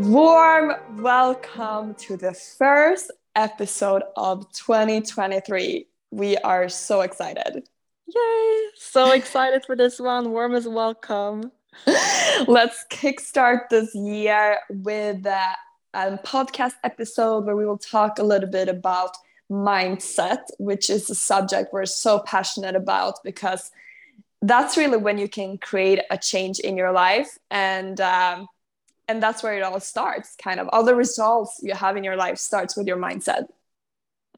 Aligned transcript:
Warm 0.00 0.72
welcome 1.02 1.94
to 1.96 2.16
the 2.16 2.32
first 2.32 3.12
episode 3.36 4.02
of 4.16 4.50
2023. 4.52 5.86
We 6.10 6.36
are 6.38 6.70
so 6.70 7.02
excited. 7.02 7.68
Yay! 8.06 8.60
So 8.76 9.12
excited 9.12 9.62
for 9.66 9.76
this 9.76 10.00
one. 10.00 10.30
Warmest 10.30 10.70
welcome. 10.70 11.52
Let's 11.86 12.86
kickstart 12.88 13.68
this 13.68 13.94
year 13.94 14.60
with 14.70 15.26
uh, 15.26 15.54
a 15.92 16.16
podcast 16.24 16.76
episode 16.82 17.44
where 17.44 17.54
we 17.54 17.66
will 17.66 17.76
talk 17.76 18.18
a 18.18 18.24
little 18.24 18.48
bit 18.48 18.70
about 18.70 19.14
mindset, 19.50 20.44
which 20.58 20.88
is 20.88 21.10
a 21.10 21.14
subject 21.14 21.74
we're 21.74 21.84
so 21.84 22.20
passionate 22.20 22.74
about 22.74 23.16
because 23.22 23.70
that's 24.40 24.78
really 24.78 24.96
when 24.96 25.18
you 25.18 25.28
can 25.28 25.58
create 25.58 26.00
a 26.10 26.16
change 26.16 26.58
in 26.58 26.78
your 26.78 26.90
life 26.90 27.36
and 27.50 28.00
um, 28.00 28.48
and 29.10 29.22
that's 29.22 29.42
where 29.42 29.56
it 29.56 29.62
all 29.62 29.80
starts 29.80 30.36
kind 30.36 30.60
of. 30.60 30.68
All 30.72 30.84
the 30.84 30.94
results 30.94 31.60
you 31.62 31.74
have 31.74 31.96
in 31.96 32.04
your 32.04 32.16
life 32.16 32.38
starts 32.38 32.76
with 32.76 32.86
your 32.86 32.96
mindset. 32.96 33.46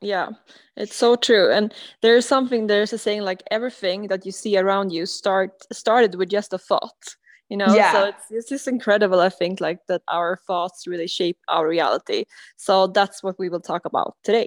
Yeah 0.00 0.30
it's 0.76 0.96
so 0.96 1.16
true. 1.16 1.50
And 1.50 1.72
there's 2.00 2.26
something 2.26 2.66
there's 2.66 2.92
a 2.92 2.98
saying 2.98 3.22
like 3.22 3.42
everything 3.50 4.08
that 4.08 4.24
you 4.24 4.32
see 4.32 4.56
around 4.56 4.90
you 4.90 5.06
start 5.06 5.50
started 5.72 6.14
with 6.14 6.30
just 6.30 6.52
a 6.52 6.58
thought 6.58 7.16
you 7.52 7.58
know? 7.58 7.74
Yeah. 7.74 7.92
so 7.92 8.04
it's, 8.06 8.24
it's 8.30 8.48
just 8.48 8.66
incredible 8.66 9.20
i 9.20 9.28
think 9.28 9.60
like 9.60 9.80
that 9.86 10.02
our 10.08 10.40
thoughts 10.46 10.86
really 10.86 11.06
shape 11.06 11.38
our 11.48 11.68
reality. 11.68 12.24
So 12.56 12.86
that's 12.86 13.22
what 13.22 13.38
we 13.38 13.50
will 13.50 13.60
talk 13.72 13.84
about 13.84 14.16
today. 14.24 14.46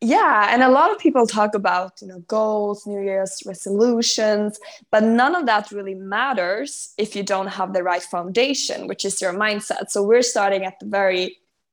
Yeah 0.00 0.48
and 0.52 0.60
a 0.62 0.72
lot 0.78 0.90
of 0.90 0.98
people 0.98 1.26
talk 1.26 1.54
about 1.54 1.92
you 2.02 2.08
know 2.08 2.20
goals 2.36 2.86
new 2.86 3.02
year's 3.10 3.34
resolutions 3.46 4.58
but 4.90 5.02
none 5.04 5.34
of 5.36 5.46
that 5.46 5.70
really 5.70 5.94
matters 5.94 6.92
if 6.98 7.14
you 7.16 7.22
don't 7.22 7.52
have 7.58 7.72
the 7.72 7.84
right 7.90 8.02
foundation 8.02 8.88
which 8.90 9.04
is 9.04 9.20
your 9.22 9.32
mindset. 9.32 9.90
So 9.90 10.02
we're 10.02 10.28
starting 10.34 10.64
at 10.64 10.76
the 10.80 10.86
very 10.86 11.24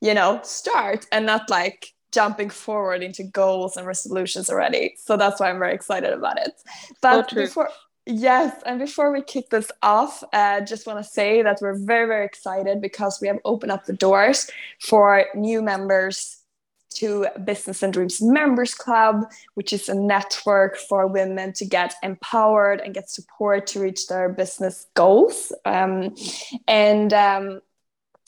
you 0.07 0.13
know 0.13 0.39
start 0.43 1.07
and 1.11 1.25
not 1.25 1.49
like 1.49 1.79
jumping 2.11 2.51
forward 2.65 3.01
into 3.03 3.23
goals 3.23 3.77
and 3.77 3.85
resolutions 3.87 4.49
already. 4.49 4.95
So 5.05 5.17
that's 5.17 5.39
why 5.39 5.49
i'm 5.49 5.59
very 5.59 5.73
excited 5.73 6.13
about 6.13 6.37
it. 6.45 6.53
But 7.01 7.29
so 7.29 7.35
before 7.35 7.69
Yes, 8.09 8.61
and 8.65 8.79
before 8.79 9.11
we 9.11 9.21
kick 9.21 9.49
this 9.49 9.69
off, 9.83 10.23
I 10.31 10.59
uh, 10.59 10.61
just 10.61 10.87
want 10.87 11.03
to 11.03 11.03
say 11.03 11.41
that 11.41 11.57
we're 11.61 11.77
very, 11.77 12.07
very 12.07 12.25
excited 12.25 12.81
because 12.81 13.19
we 13.21 13.27
have 13.27 13.39
opened 13.43 13.73
up 13.73 13.85
the 13.85 13.91
doors 13.91 14.49
for 14.79 15.25
new 15.35 15.61
members 15.61 16.37
to 16.95 17.27
Business 17.43 17.83
and 17.83 17.91
Dreams 17.91 18.21
Members 18.21 18.73
Club, 18.73 19.25
which 19.55 19.73
is 19.73 19.89
a 19.89 19.93
network 19.93 20.77
for 20.77 21.05
women 21.05 21.51
to 21.53 21.65
get 21.65 21.95
empowered 22.01 22.79
and 22.79 22.93
get 22.93 23.09
support 23.09 23.67
to 23.67 23.81
reach 23.81 24.07
their 24.07 24.29
business 24.29 24.87
goals. 24.93 25.51
Um, 25.65 26.15
and 26.65 27.11
um, 27.11 27.59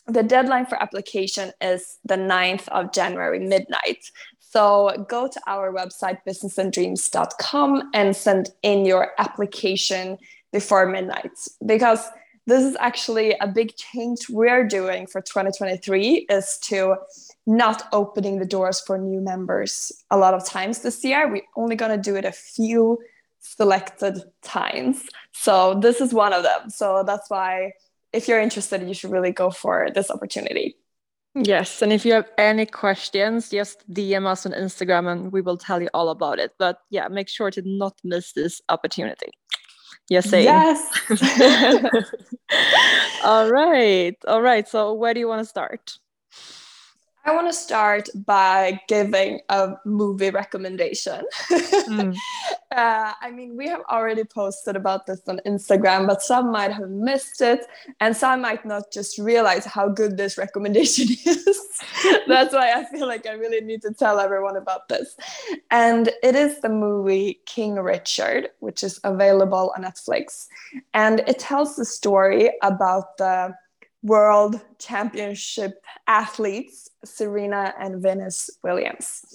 the 0.07 0.23
deadline 0.23 0.65
for 0.65 0.81
application 0.83 1.53
is 1.61 1.99
the 2.03 2.15
9th 2.17 2.67
of 2.67 2.91
January, 2.91 3.39
midnight. 3.39 4.11
So 4.51 5.05
go 5.07 5.27
to 5.27 5.41
our 5.45 5.71
website, 5.71 6.17
businessanddreams.com, 6.27 7.91
and 7.93 8.15
send 8.15 8.49
in 8.63 8.83
your 8.83 9.11
application 9.19 10.17
before 10.51 10.87
midnight. 10.87 11.37
Because 11.63 12.09
this 12.47 12.63
is 12.63 12.75
actually 12.79 13.35
a 13.41 13.47
big 13.47 13.75
change 13.75 14.27
we're 14.27 14.67
doing 14.67 15.05
for 15.05 15.21
2023 15.21 16.25
is 16.31 16.57
to 16.63 16.95
not 17.45 17.83
opening 17.93 18.39
the 18.39 18.45
doors 18.45 18.81
for 18.81 18.97
new 18.97 19.21
members. 19.21 19.91
A 20.09 20.17
lot 20.17 20.33
of 20.33 20.43
times 20.43 20.79
this 20.79 21.03
year 21.03 21.31
we're 21.31 21.43
only 21.55 21.75
going 21.75 21.95
to 21.95 22.01
do 22.01 22.15
it 22.15 22.25
a 22.25 22.31
few 22.31 22.97
selected 23.41 24.23
times. 24.41 25.03
So 25.31 25.75
this 25.75 26.01
is 26.01 26.11
one 26.11 26.33
of 26.33 26.41
them. 26.41 26.71
So 26.71 27.03
that's 27.05 27.29
why 27.29 27.73
if 28.13 28.27
you're 28.27 28.41
interested 28.41 28.81
you 28.87 28.95
should 28.95 29.11
really 29.11 29.31
go 29.31 29.51
for 29.51 29.89
this 29.93 30.09
opportunity 30.09 30.75
Yes, 31.35 31.81
and 31.81 31.93
if 31.93 32.05
you 32.05 32.13
have 32.13 32.29
any 32.37 32.65
questions, 32.65 33.49
just 33.49 33.87
DM 33.93 34.25
us 34.25 34.45
on 34.45 34.51
Instagram 34.51 35.11
and 35.11 35.31
we 35.31 35.41
will 35.41 35.57
tell 35.57 35.81
you 35.81 35.89
all 35.93 36.09
about 36.09 36.39
it. 36.39 36.51
But 36.57 36.79
yeah, 36.89 37.07
make 37.07 37.29
sure 37.29 37.51
to 37.51 37.61
not 37.65 37.93
miss 38.03 38.33
this 38.33 38.61
opportunity. 38.69 39.31
Yes. 40.09 40.31
Yes. 40.31 40.81
all 43.23 43.51
right. 43.51 44.15
All 44.27 44.41
right. 44.41 44.67
So 44.67 44.93
where 44.93 45.13
do 45.13 45.19
you 45.19 45.27
want 45.27 45.41
to 45.41 45.45
start? 45.45 45.99
I 47.29 47.31
want 47.31 47.45
to 47.45 47.53
start 47.53 48.09
by 48.25 48.81
giving 48.87 49.41
a 49.49 49.75
movie 49.85 50.31
recommendation. 50.31 51.23
mm. 51.51 52.15
uh, 52.71 53.13
I 53.21 53.29
mean, 53.29 53.55
we 53.55 53.67
have 53.67 53.81
already 53.87 54.23
posted 54.23 54.75
about 54.75 55.05
this 55.05 55.21
on 55.27 55.39
Instagram, 55.45 56.07
but 56.07 56.23
some 56.23 56.51
might 56.51 56.71
have 56.71 56.89
missed 56.89 57.41
it, 57.41 57.67
and 57.99 58.17
some 58.17 58.41
might 58.41 58.65
not 58.65 58.91
just 58.91 59.19
realize 59.19 59.63
how 59.63 59.89
good 59.89 60.17
this 60.17 60.39
recommendation 60.39 61.07
is. 61.25 61.83
That's 62.27 62.51
why 62.51 62.73
I 62.73 62.85
feel 62.85 63.05
like 63.05 63.27
I 63.27 63.33
really 63.33 63.61
need 63.61 63.83
to 63.83 63.93
tell 63.93 64.19
everyone 64.19 64.57
about 64.57 64.89
this. 64.89 65.15
And 65.69 66.09
it 66.23 66.35
is 66.35 66.61
the 66.61 66.69
movie 66.69 67.41
King 67.45 67.75
Richard, 67.75 68.49
which 68.57 68.83
is 68.83 68.99
available 69.03 69.71
on 69.77 69.83
Netflix. 69.83 70.47
And 70.95 71.19
it 71.27 71.37
tells 71.37 71.75
the 71.75 71.85
story 71.85 72.49
about 72.63 73.17
the 73.19 73.53
world 74.03 74.61
championship 74.77 75.83
athletes, 76.07 76.89
Serena 77.03 77.73
and 77.79 78.01
Venus 78.01 78.49
Williams. 78.63 79.25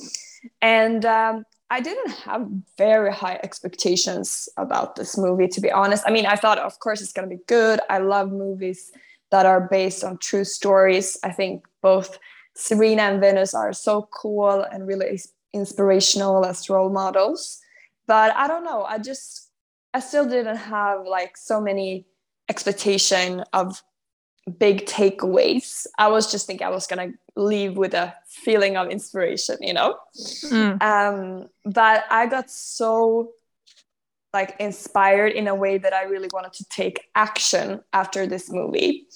And 0.63 1.05
um, 1.05 1.45
I 1.71 1.81
didn't 1.81 2.11
have 2.11 2.49
very 2.79 3.13
high 3.13 3.41
expectations 3.43 4.49
about 4.57 4.97
this 4.97 5.17
movie, 5.19 5.49
to 5.49 5.61
be 5.61 5.71
honest. 5.71 6.05
I 6.07 6.11
mean, 6.11 6.27
I 6.27 6.37
thought, 6.37 6.59
of 6.59 6.79
course, 6.79 7.01
it's 7.01 7.13
going 7.13 7.29
to 7.29 7.37
be 7.37 7.43
good. 7.47 7.81
I 7.91 7.99
love 7.99 8.31
movies 8.31 8.93
that 9.31 9.47
are 9.47 9.61
based 9.61 10.05
on 10.05 10.19
true 10.19 10.45
stories. 10.45 11.19
I 11.25 11.31
think 11.31 11.67
both 11.83 12.19
Serena 12.55 13.03
and 13.03 13.21
Venus 13.21 13.55
are 13.55 13.73
so 13.73 14.09
cool 14.13 14.65
and 14.71 14.87
really 14.87 15.21
inspirational 15.53 16.45
as 16.45 16.69
role 16.71 16.91
models. 16.91 17.61
But 18.07 18.35
I 18.37 18.47
don't 18.47 18.65
know. 18.65 18.85
I 18.85 18.99
just, 18.99 19.51
I 19.93 20.01
still 20.01 20.27
didn't 20.27 20.57
have 20.57 21.07
like 21.07 21.37
so 21.37 21.61
many 21.61 22.07
expectation 22.49 23.43
of 23.53 23.83
big 24.59 24.87
takeaways. 24.87 25.87
I 25.99 26.09
was 26.09 26.31
just 26.31 26.47
thinking 26.47 26.67
I 26.67 26.71
was 26.71 26.87
gonna 26.87 27.13
leave 27.37 27.77
with 27.77 27.95
a 27.95 28.15
feeling 28.29 28.77
of 28.77 28.91
inspiration, 28.91 29.57
you 29.61 29.73
know. 29.73 29.97
Mm. 30.17 30.83
Um, 30.83 31.49
but 31.65 32.05
I 32.11 32.27
got 32.27 32.51
so 32.51 33.33
like 34.33 34.57
inspired 34.59 35.33
in 35.33 35.47
a 35.49 35.55
way 35.55 35.79
that 35.79 35.95
I 35.95 36.03
really 36.05 36.29
wanted 36.33 36.53
to 36.55 36.65
take 36.69 37.09
action 37.15 37.81
after 37.93 38.27
this 38.27 38.51
movie. 38.51 39.07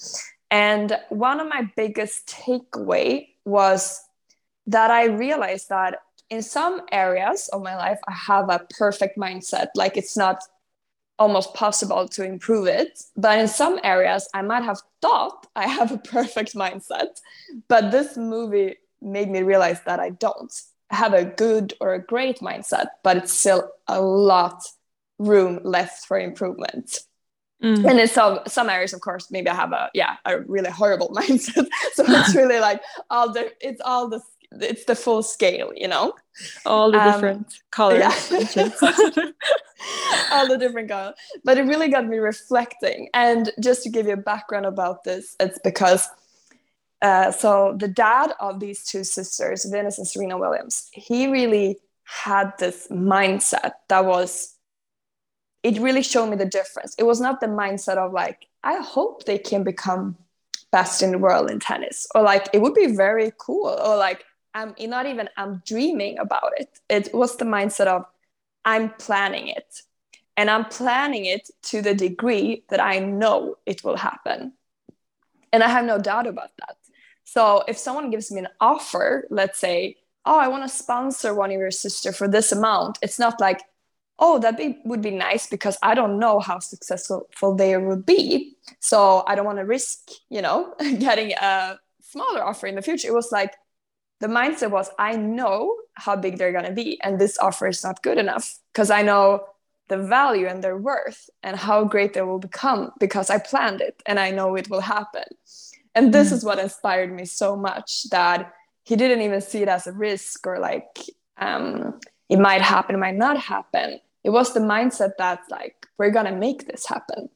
And 0.49 0.97
one 1.09 1.39
of 1.39 1.47
my 1.47 1.69
biggest 1.75 2.27
takeaway 2.27 3.27
was 3.45 4.01
that 4.67 4.89
I 4.89 5.05
realized 5.05 5.69
that 5.69 5.99
in 6.29 6.41
some 6.41 6.81
areas 6.91 7.49
of 7.51 7.61
my 7.61 7.75
life 7.75 7.99
I 8.07 8.13
have 8.13 8.49
a 8.49 8.65
perfect 8.77 9.17
mindset. 9.17 9.67
Like 9.75 9.97
it's 9.97 10.15
not 10.15 10.41
almost 11.19 11.53
possible 11.53 12.07
to 12.07 12.23
improve 12.23 12.67
it. 12.67 13.03
But 13.15 13.39
in 13.39 13.47
some 13.47 13.79
areas, 13.83 14.27
I 14.33 14.41
might 14.41 14.63
have 14.63 14.79
thought 15.01 15.47
I 15.55 15.67
have 15.67 15.91
a 15.91 15.97
perfect 15.97 16.55
mindset. 16.55 17.19
But 17.67 17.91
this 17.91 18.17
movie 18.17 18.77
made 19.01 19.29
me 19.29 19.43
realize 19.43 19.81
that 19.83 19.99
I 19.99 20.09
don't 20.09 20.53
have 20.89 21.13
a 21.13 21.25
good 21.25 21.73
or 21.79 21.93
a 21.93 22.01
great 22.01 22.39
mindset, 22.39 22.87
but 23.03 23.17
it's 23.17 23.33
still 23.33 23.71
a 23.87 24.01
lot 24.01 24.63
room 25.19 25.59
left 25.63 26.05
for 26.07 26.19
improvement. 26.19 26.99
Mm. 27.63 27.89
And 27.89 27.99
in 27.99 28.07
some 28.07 28.39
some 28.47 28.69
areas, 28.69 28.93
of 28.93 29.01
course, 29.01 29.29
maybe 29.31 29.49
I 29.49 29.55
have 29.55 29.73
a 29.73 29.89
yeah 29.93 30.15
a 30.25 30.39
really 30.39 30.71
horrible 30.71 31.09
mindset. 31.15 31.67
so 31.93 32.05
it's 32.07 32.35
really 32.41 32.59
like 32.59 32.81
all 33.09 33.33
the 33.33 33.51
it's 33.59 33.81
all 33.83 34.07
the 34.07 34.21
it's 34.51 34.85
the 34.85 34.95
full 34.95 35.21
scale, 35.21 35.71
you 35.75 35.87
know, 35.87 36.13
all 36.65 36.91
the 36.91 36.99
um, 36.99 37.11
different 37.11 37.53
colors, 37.71 37.99
yeah. 37.99 38.69
all 40.31 40.47
the 40.47 40.57
different 40.57 40.89
colors. 40.89 41.15
But 41.43 41.57
it 41.57 41.63
really 41.63 41.89
got 41.89 42.07
me 42.07 42.17
reflecting. 42.17 43.09
And 43.13 43.51
just 43.59 43.83
to 43.83 43.89
give 43.89 44.07
you 44.07 44.13
a 44.13 44.17
background 44.17 44.65
about 44.65 45.03
this, 45.03 45.35
it's 45.39 45.59
because 45.63 46.07
uh, 47.01 47.31
so 47.31 47.75
the 47.77 47.87
dad 47.87 48.33
of 48.39 48.59
these 48.59 48.83
two 48.83 49.03
sisters, 49.03 49.65
Venus 49.65 49.97
and 49.97 50.07
Serena 50.07 50.37
Williams, 50.37 50.89
he 50.93 51.27
really 51.27 51.77
had 52.03 52.53
this 52.57 52.87
mindset 52.89 53.73
that 53.87 54.05
was. 54.05 54.55
It 55.61 55.77
really 55.79 56.03
showed 56.03 56.27
me 56.27 56.37
the 56.37 56.45
difference. 56.45 56.95
It 56.97 57.03
was 57.03 57.19
not 57.19 57.41
the 57.41 57.47
mindset 57.47 57.97
of 57.97 58.13
like, 58.13 58.47
I 58.63 58.77
hope 58.77 59.25
they 59.25 59.37
can 59.37 59.65
become 59.65 60.17
best 60.71 61.01
in 61.01 61.11
the 61.11 61.17
world 61.17 61.49
in 61.49 61.59
tennis 61.59 62.07
or 62.13 62.21
like 62.21 62.47
it 62.53 62.61
would 62.61 62.75
be 62.75 62.95
very 62.95 63.31
cool 63.37 63.67
or 63.67 63.97
like 63.97 64.23
I'm 64.53 64.75
eh, 64.77 64.87
not 64.87 65.05
even 65.05 65.29
I'm 65.37 65.61
dreaming 65.65 66.19
about 66.19 66.53
it. 66.57 66.79
It 66.89 67.13
was 67.13 67.37
the 67.37 67.45
mindset 67.45 67.87
of 67.87 68.05
I'm 68.65 68.89
planning 68.91 69.47
it. 69.47 69.81
And 70.37 70.49
I'm 70.49 70.65
planning 70.65 71.25
it 71.25 71.49
to 71.63 71.81
the 71.81 71.93
degree 71.93 72.63
that 72.69 72.79
I 72.79 72.99
know 72.99 73.55
it 73.65 73.83
will 73.83 73.97
happen. 73.97 74.53
And 75.51 75.63
I 75.63 75.67
have 75.67 75.85
no 75.85 75.97
doubt 75.97 76.27
about 76.27 76.51
that. 76.59 76.77
So 77.25 77.63
if 77.67 77.77
someone 77.77 78.09
gives 78.09 78.31
me 78.31 78.39
an 78.39 78.47
offer, 78.61 79.27
let's 79.29 79.59
say, 79.59 79.97
oh, 80.25 80.39
I 80.39 80.47
want 80.47 80.63
to 80.63 80.69
sponsor 80.69 81.33
one 81.33 81.51
of 81.51 81.59
your 81.59 81.71
sister 81.71 82.11
for 82.11 82.27
this 82.27 82.51
amount, 82.51 82.99
it's 83.01 83.19
not 83.19 83.39
like, 83.41 83.61
oh, 84.17 84.39
that 84.39 84.57
be, 84.57 84.77
would 84.85 85.01
be 85.01 85.11
nice 85.11 85.47
because 85.47 85.77
I 85.81 85.93
don't 85.93 86.19
know 86.19 86.39
how 86.39 86.59
successful 86.59 87.27
they 87.55 87.77
will 87.77 88.01
be. 88.01 88.55
So 88.79 89.23
I 89.27 89.35
don't 89.35 89.45
want 89.45 89.59
to 89.59 89.65
risk, 89.65 90.09
you 90.29 90.41
know, 90.41 90.73
getting 90.99 91.33
a 91.33 91.79
smaller 92.01 92.43
offer 92.43 92.67
in 92.67 92.75
the 92.75 92.81
future 92.81 93.07
it 93.07 93.13
was 93.13 93.31
like 93.31 93.55
the 94.19 94.27
mindset 94.27 94.71
was 94.71 94.89
i 94.99 95.15
know 95.15 95.75
how 95.93 96.15
big 96.15 96.37
they're 96.37 96.51
going 96.51 96.65
to 96.65 96.71
be 96.71 96.99
and 97.01 97.19
this 97.19 97.37
offer 97.39 97.67
is 97.67 97.83
not 97.83 98.01
good 98.03 98.17
enough 98.17 98.59
because 98.73 98.89
i 98.89 99.01
know 99.01 99.43
the 99.89 99.97
value 99.97 100.47
and 100.47 100.63
their 100.63 100.77
worth 100.77 101.29
and 101.43 101.57
how 101.57 101.83
great 101.83 102.13
they 102.13 102.21
will 102.21 102.39
become 102.39 102.91
because 102.99 103.29
i 103.29 103.37
planned 103.37 103.81
it 103.81 104.01
and 104.05 104.19
i 104.19 104.31
know 104.31 104.55
it 104.55 104.69
will 104.69 104.81
happen. 104.81 105.23
And 105.95 106.13
this 106.13 106.29
mm. 106.29 106.33
is 106.33 106.45
what 106.45 106.59
inspired 106.59 107.11
me 107.11 107.25
so 107.25 107.55
much 107.55 108.09
that 108.11 108.53
he 108.83 108.95
didn't 108.95 109.21
even 109.21 109.41
see 109.41 109.61
it 109.61 109.67
as 109.67 109.87
a 109.87 109.91
risk 109.91 110.45
or 110.47 110.59
like 110.59 110.99
um, 111.37 111.99
it 112.29 112.39
might 112.39 112.61
happen 112.61 112.95
it 112.95 112.99
might 112.99 113.17
not 113.17 113.37
happen. 113.37 113.99
It 114.23 114.29
was 114.29 114.53
the 114.53 114.59
mindset 114.59 115.13
that 115.17 115.41
like 115.49 115.87
we're 115.97 116.11
gonna 116.11 116.35
make 116.35 116.67
this 116.67 116.85
happen 116.87 117.29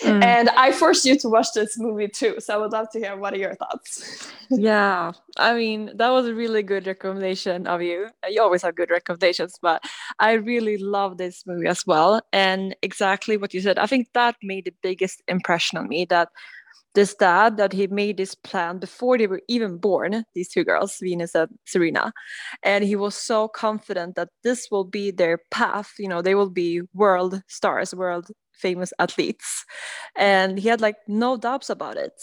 Mm. 0.00 0.22
And 0.22 0.48
I 0.50 0.72
forced 0.72 1.04
you 1.04 1.18
to 1.18 1.28
watch 1.28 1.48
this 1.54 1.78
movie 1.78 2.08
too. 2.08 2.36
So 2.38 2.54
I 2.54 2.56
would 2.56 2.72
love 2.72 2.90
to 2.90 2.98
hear 2.98 3.16
what 3.16 3.34
are 3.34 3.38
your 3.38 3.54
thoughts? 3.54 4.30
yeah, 4.50 5.12
I 5.36 5.54
mean, 5.54 5.92
that 5.96 6.10
was 6.10 6.26
a 6.26 6.34
really 6.34 6.62
good 6.62 6.86
recommendation 6.86 7.66
of 7.66 7.82
you. 7.82 8.08
You 8.28 8.42
always 8.42 8.62
have 8.62 8.74
good 8.74 8.90
recommendations, 8.90 9.58
but 9.60 9.84
I 10.18 10.32
really 10.32 10.78
love 10.78 11.18
this 11.18 11.46
movie 11.46 11.68
as 11.68 11.86
well. 11.86 12.22
And 12.32 12.74
exactly 12.82 13.36
what 13.36 13.52
you 13.52 13.60
said, 13.60 13.78
I 13.78 13.86
think 13.86 14.08
that 14.14 14.36
made 14.42 14.64
the 14.64 14.74
biggest 14.82 15.22
impression 15.28 15.78
on 15.78 15.88
me 15.88 16.06
that 16.06 16.28
this 16.96 17.14
dad 17.14 17.58
that 17.58 17.74
he 17.74 17.86
made 17.88 18.16
this 18.16 18.34
plan 18.34 18.78
before 18.78 19.18
they 19.18 19.26
were 19.26 19.42
even 19.48 19.76
born 19.76 20.24
these 20.34 20.48
two 20.48 20.64
girls 20.64 20.96
venus 20.98 21.34
and 21.34 21.50
serena 21.66 22.10
and 22.62 22.84
he 22.84 22.96
was 22.96 23.14
so 23.14 23.48
confident 23.48 24.16
that 24.16 24.30
this 24.42 24.68
will 24.70 24.82
be 24.84 25.10
their 25.10 25.38
path 25.50 25.92
you 25.98 26.08
know 26.08 26.22
they 26.22 26.34
will 26.34 26.48
be 26.48 26.80
world 26.94 27.42
stars 27.48 27.94
world 27.94 28.30
famous 28.56 28.92
athletes 28.98 29.64
and 30.16 30.58
he 30.58 30.68
had 30.68 30.80
like 30.80 30.96
no 31.06 31.36
doubts 31.36 31.70
about 31.70 31.96
it 31.96 32.14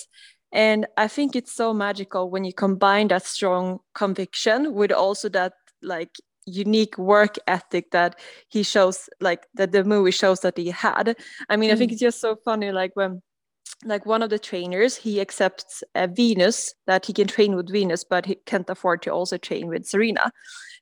and 0.52 0.86
i 0.98 1.08
think 1.08 1.36
it's 1.36 1.54
so 1.54 1.74
magical 1.74 2.30
when 2.30 2.44
you 2.44 2.54
combine 2.54 3.08
that 3.08 3.26
strong 3.26 3.80
conviction 3.94 4.74
with 4.74 4.92
also 4.92 5.30
that 5.30 5.54
like 5.82 6.16
unique 6.46 6.98
work 6.98 7.38
ethic 7.48 7.92
that 7.92 8.20
he 8.50 8.64
shows 8.64 9.10
like 9.22 9.48
that 9.54 9.72
the 9.72 9.84
movie 9.84 10.12
shows 10.12 10.42
that 10.42 10.58
he 10.58 10.70
had 10.70 11.16
i 11.50 11.56
mean 11.56 11.70
mm. 11.70 11.74
i 11.74 11.76
think 11.76 11.92
mm. 11.92 11.94
it's 11.94 12.02
just 12.02 12.20
so 12.20 12.36
funny 12.44 12.72
like 12.72 12.92
when 12.96 13.22
like 13.86 14.06
one 14.06 14.22
of 14.22 14.30
the 14.30 14.40
trainers 14.40 14.96
he 14.96 15.20
accepts 15.20 15.84
a 15.96 16.08
venus 16.08 16.74
that 16.86 17.06
he 17.06 17.14
can 17.14 17.28
train 17.28 17.56
with 17.56 17.72
venus 17.72 18.04
but 18.04 18.26
he 18.26 18.36
can't 18.46 18.70
afford 18.70 19.02
to 19.02 19.10
also 19.10 19.38
train 19.38 19.68
with 19.68 19.86
serena 19.86 20.32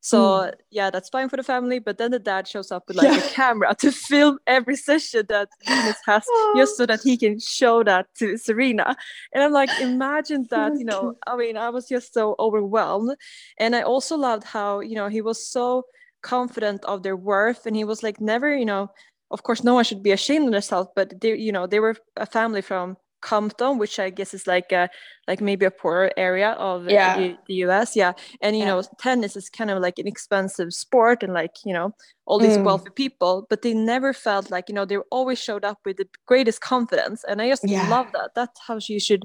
so 0.01 0.19
mm. 0.19 0.53
yeah 0.71 0.89
that's 0.89 1.09
fine 1.09 1.29
for 1.29 1.37
the 1.37 1.43
family 1.43 1.77
but 1.77 1.97
then 1.97 2.11
the 2.11 2.19
dad 2.19 2.47
shows 2.47 2.71
up 2.71 2.83
with 2.87 2.97
like 2.97 3.07
yeah. 3.07 3.17
a 3.17 3.29
camera 3.33 3.75
to 3.75 3.91
film 3.91 4.39
every 4.47 4.75
session 4.75 5.23
that 5.29 5.47
venus 5.65 5.97
has 6.05 6.25
just 6.55 6.75
so 6.75 6.85
that 6.85 6.99
he 7.03 7.15
can 7.15 7.39
show 7.39 7.83
that 7.83 8.07
to 8.15 8.35
serena 8.35 8.95
and 9.33 9.43
i'm 9.43 9.51
like 9.51 9.69
imagine 9.79 10.45
that 10.49 10.73
you 10.77 10.83
know 10.83 11.15
i 11.27 11.37
mean 11.37 11.55
i 11.55 11.69
was 11.69 11.87
just 11.87 12.13
so 12.13 12.35
overwhelmed 12.39 13.15
and 13.59 13.75
i 13.75 13.81
also 13.81 14.17
loved 14.17 14.43
how 14.43 14.79
you 14.79 14.95
know 14.95 15.07
he 15.07 15.21
was 15.21 15.47
so 15.47 15.83
confident 16.23 16.83
of 16.85 17.03
their 17.03 17.15
worth 17.15 17.65
and 17.65 17.75
he 17.75 17.83
was 17.83 18.03
like 18.03 18.19
never 18.19 18.55
you 18.55 18.65
know 18.65 18.89
of 19.29 19.43
course 19.43 19.63
no 19.63 19.73
one 19.73 19.83
should 19.83 20.03
be 20.03 20.11
ashamed 20.11 20.45
of 20.45 20.51
themselves 20.51 20.89
but 20.95 21.19
they 21.21 21.35
you 21.35 21.51
know 21.51 21.67
they 21.67 21.79
were 21.79 21.95
a 22.17 22.25
family 22.25 22.61
from 22.61 22.97
Compton, 23.21 23.77
which 23.77 23.99
I 23.99 24.09
guess 24.09 24.33
is 24.33 24.47
like 24.47 24.71
a 24.71 24.89
like 25.27 25.39
maybe 25.39 25.65
a 25.65 25.71
poorer 25.71 26.11
area 26.17 26.51
of 26.51 26.89
yeah. 26.89 27.17
the, 27.17 27.37
the, 27.47 27.53
US. 27.65 27.95
Yeah. 27.95 28.13
And 28.41 28.55
you 28.55 28.63
yeah. 28.63 28.69
know, 28.69 28.83
tennis 28.99 29.35
is 29.35 29.49
kind 29.49 29.69
of 29.69 29.79
like 29.79 29.99
an 29.99 30.07
expensive 30.07 30.73
sport 30.73 31.23
and 31.23 31.33
like, 31.33 31.55
you 31.63 31.73
know, 31.73 31.93
all 32.25 32.39
these 32.39 32.57
mm. 32.57 32.63
wealthy 32.63 32.89
people, 32.89 33.47
but 33.49 33.61
they 33.61 33.73
never 33.73 34.11
felt 34.11 34.51
like, 34.51 34.67
you 34.67 34.75
know, 34.75 34.83
they 34.83 34.97
always 35.09 35.39
showed 35.39 35.63
up 35.63 35.79
with 35.85 35.97
the 35.97 36.07
greatest 36.25 36.59
confidence. 36.61 37.23
And 37.27 37.41
I 37.41 37.47
just 37.47 37.67
yeah. 37.67 37.87
love 37.87 38.07
that. 38.13 38.31
That's 38.35 38.59
how 38.67 38.79
you 38.81 38.99
should, 38.99 39.23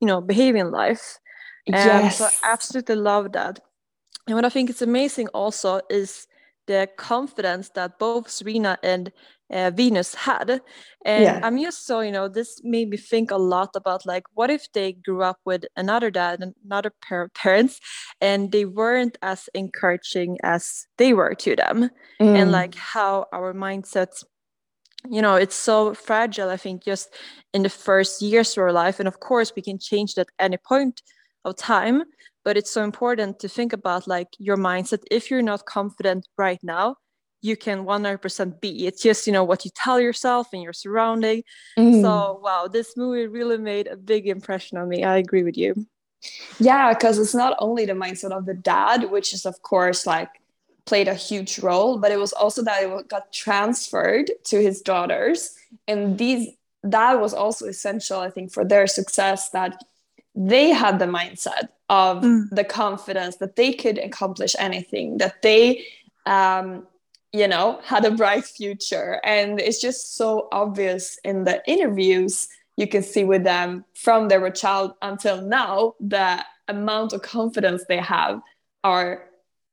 you 0.00 0.06
know, 0.06 0.20
behave 0.20 0.54
in 0.54 0.70
life. 0.70 1.18
Um, 1.68 1.74
yes. 1.74 2.18
So 2.18 2.26
I 2.26 2.30
absolutely 2.44 2.96
love 2.96 3.32
that. 3.32 3.58
And 4.28 4.36
what 4.36 4.44
I 4.44 4.50
think 4.50 4.70
is 4.70 4.82
amazing 4.82 5.28
also 5.28 5.80
is 5.90 6.27
the 6.68 6.88
confidence 6.96 7.70
that 7.70 7.98
both 7.98 8.30
Serena 8.30 8.78
and 8.82 9.10
uh, 9.50 9.70
Venus 9.74 10.14
had. 10.14 10.60
And 11.04 11.24
yeah. 11.24 11.40
I'm 11.42 11.60
just 11.60 11.86
so, 11.86 12.00
you 12.00 12.12
know, 12.12 12.28
this 12.28 12.60
made 12.62 12.90
me 12.90 12.98
think 12.98 13.30
a 13.30 13.36
lot 13.36 13.70
about 13.74 14.04
like, 14.04 14.24
what 14.34 14.50
if 14.50 14.70
they 14.72 14.92
grew 14.92 15.22
up 15.22 15.38
with 15.46 15.64
another 15.76 16.10
dad 16.10 16.40
and 16.40 16.54
another 16.64 16.92
pair 17.02 17.22
of 17.22 17.34
parents 17.44 17.80
and 18.20 18.52
they 18.52 18.66
weren't 18.66 19.18
as 19.22 19.48
encouraging 19.54 20.36
as 20.44 20.86
they 20.98 21.14
were 21.14 21.34
to 21.36 21.56
them? 21.56 21.90
Mm. 22.20 22.36
And 22.36 22.52
like 22.52 22.74
how 22.74 23.26
our 23.32 23.54
mindsets, 23.54 24.22
you 25.08 25.22
know, 25.22 25.36
it's 25.36 25.56
so 25.56 25.94
fragile, 25.94 26.50
I 26.50 26.58
think, 26.58 26.84
just 26.84 27.08
in 27.54 27.62
the 27.62 27.70
first 27.70 28.20
years 28.20 28.52
of 28.52 28.62
our 28.62 28.72
life. 28.72 29.00
And 29.00 29.08
of 29.08 29.20
course, 29.20 29.52
we 29.56 29.62
can 29.62 29.78
change 29.78 30.14
that 30.14 30.28
any 30.38 30.58
point 30.58 31.00
of 31.46 31.56
time. 31.56 32.02
But 32.48 32.56
it's 32.56 32.70
so 32.70 32.82
important 32.82 33.40
to 33.40 33.46
think 33.46 33.74
about 33.74 34.08
like 34.08 34.28
your 34.38 34.56
mindset. 34.56 35.02
If 35.10 35.30
you're 35.30 35.42
not 35.42 35.66
confident 35.66 36.26
right 36.38 36.58
now, 36.62 36.96
you 37.42 37.58
can 37.58 37.84
100% 37.84 38.58
be. 38.62 38.86
It's 38.86 39.02
just, 39.02 39.26
you 39.26 39.34
know, 39.34 39.44
what 39.44 39.66
you 39.66 39.70
tell 39.74 40.00
yourself 40.00 40.46
and 40.54 40.62
your 40.62 40.72
surrounding. 40.72 41.42
Mm. 41.78 42.00
So, 42.00 42.40
wow, 42.42 42.66
this 42.66 42.96
movie 42.96 43.26
really 43.26 43.58
made 43.58 43.86
a 43.86 43.98
big 43.98 44.26
impression 44.26 44.78
on 44.78 44.88
me. 44.88 45.04
I 45.04 45.18
agree 45.18 45.42
with 45.42 45.58
you. 45.58 45.74
Yeah, 46.58 46.94
because 46.94 47.18
it's 47.18 47.34
not 47.34 47.54
only 47.58 47.84
the 47.84 47.92
mindset 47.92 48.30
of 48.30 48.46
the 48.46 48.54
dad, 48.54 49.10
which 49.10 49.34
is, 49.34 49.44
of 49.44 49.60
course, 49.60 50.06
like 50.06 50.30
played 50.86 51.06
a 51.06 51.14
huge 51.14 51.58
role, 51.58 51.98
but 51.98 52.12
it 52.12 52.18
was 52.18 52.32
also 52.32 52.62
that 52.62 52.82
it 52.82 53.08
got 53.08 53.30
transferred 53.30 54.30
to 54.44 54.62
his 54.62 54.80
daughters. 54.80 55.54
And 55.86 56.16
these, 56.16 56.48
that 56.82 57.20
was 57.20 57.34
also 57.34 57.66
essential, 57.66 58.20
I 58.20 58.30
think, 58.30 58.54
for 58.54 58.64
their 58.64 58.86
success 58.86 59.50
that 59.50 59.84
they 60.34 60.70
had 60.70 60.98
the 60.98 61.04
mindset 61.04 61.68
of 61.88 62.22
mm. 62.22 62.48
the 62.50 62.64
confidence 62.64 63.36
that 63.36 63.56
they 63.56 63.72
could 63.72 63.98
accomplish 63.98 64.54
anything, 64.58 65.18
that 65.18 65.42
they, 65.42 65.84
um, 66.26 66.86
you 67.32 67.48
know, 67.48 67.80
had 67.84 68.04
a 68.04 68.10
bright 68.10 68.44
future. 68.44 69.20
And 69.24 69.60
it's 69.60 69.80
just 69.80 70.16
so 70.16 70.48
obvious 70.52 71.18
in 71.24 71.44
the 71.44 71.62
interviews 71.66 72.48
you 72.76 72.86
can 72.86 73.02
see 73.02 73.24
with 73.24 73.42
them 73.42 73.84
from 73.94 74.28
they 74.28 74.38
were 74.38 74.50
child 74.50 74.92
until 75.02 75.42
now, 75.42 75.94
the 75.98 76.44
amount 76.68 77.12
of 77.12 77.22
confidence 77.22 77.84
they 77.88 77.98
have 77.98 78.40
are 78.84 79.24